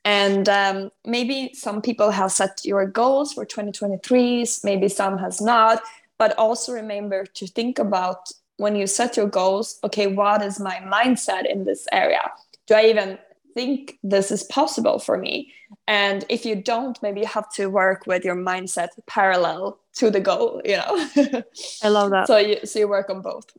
And 0.07 0.47
um, 0.47 0.89
maybe 1.03 1.51
some 1.53 1.81
people 1.81 2.11
have 2.11 2.31
set 2.31 2.61
your 2.63 2.85
goals 2.85 3.33
for 3.33 3.43
2023, 3.43 4.45
maybe 4.63 4.87
some 4.87 5.17
has 5.17 5.41
not. 5.41 5.81
But 6.17 6.33
also 6.37 6.71
remember 6.71 7.25
to 7.25 7.45
think 7.45 7.77
about 7.77 8.31
when 8.55 8.77
you 8.77 8.87
set 8.87 9.17
your 9.17 9.27
goals, 9.27 9.79
okay, 9.83 10.07
what 10.07 10.41
is 10.41 10.61
my 10.61 10.77
mindset 10.77 11.45
in 11.45 11.65
this 11.65 11.87
area? 11.91 12.21
Do 12.67 12.75
I 12.75 12.85
even 12.85 13.19
think 13.53 13.99
this 14.01 14.31
is 14.31 14.43
possible 14.43 14.97
for 14.97 15.17
me? 15.17 15.51
And 15.89 16.23
if 16.29 16.45
you 16.45 16.55
don't, 16.55 16.97
maybe 17.03 17.19
you 17.19 17.27
have 17.27 17.51
to 17.55 17.67
work 17.67 18.07
with 18.07 18.23
your 18.23 18.37
mindset 18.37 18.91
parallel 19.07 19.77
to 19.95 20.09
the 20.09 20.21
goal, 20.21 20.61
you 20.63 20.77
know? 20.77 21.09
I 21.83 21.89
love 21.89 22.11
that. 22.11 22.27
So 22.27 22.37
you, 22.37 22.65
so 22.65 22.79
you 22.79 22.87
work 22.87 23.09
on 23.09 23.21
both. 23.21 23.51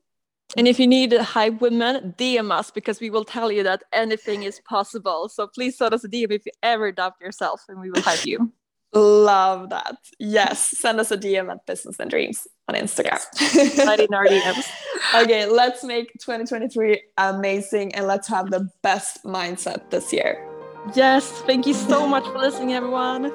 And 0.58 0.66
if 0.66 0.80
you 0.80 0.88
need 0.88 1.12
a 1.12 1.22
hype 1.22 1.60
women, 1.60 2.14
DM 2.18 2.50
us 2.50 2.72
because 2.72 2.98
we 3.00 3.10
will 3.10 3.24
tell 3.24 3.52
you 3.52 3.62
that 3.62 3.84
anything 3.92 4.42
is 4.42 4.60
possible. 4.68 5.28
So 5.28 5.46
please 5.46 5.78
send 5.78 5.94
us 5.94 6.02
a 6.02 6.08
DM 6.08 6.32
if 6.32 6.44
you 6.46 6.52
ever 6.64 6.90
doubt 6.90 7.14
yourself 7.20 7.62
and 7.68 7.80
we 7.80 7.92
will 7.92 8.02
hype 8.02 8.26
you. 8.26 8.52
Love 8.92 9.70
that. 9.70 9.98
Yes, 10.18 10.76
send 10.76 10.98
us 10.98 11.12
a 11.12 11.16
DM 11.16 11.48
at 11.48 11.64
Business 11.66 12.00
and 12.00 12.10
Dreams 12.10 12.48
on 12.66 12.74
Instagram. 12.74 13.20
Right 13.86 14.00
in 14.00 14.12
our 14.12 14.26
DMs. 14.26 14.68
okay, 15.22 15.46
let's 15.46 15.84
make 15.84 16.12
2023 16.14 17.02
amazing 17.18 17.94
and 17.94 18.08
let's 18.08 18.26
have 18.26 18.50
the 18.50 18.68
best 18.82 19.22
mindset 19.24 19.90
this 19.90 20.12
year. 20.12 20.44
Yes, 20.96 21.30
thank 21.42 21.68
you 21.68 21.74
so 21.74 22.04
much 22.04 22.24
for 22.24 22.38
listening, 22.38 22.72
everyone. 22.72 23.30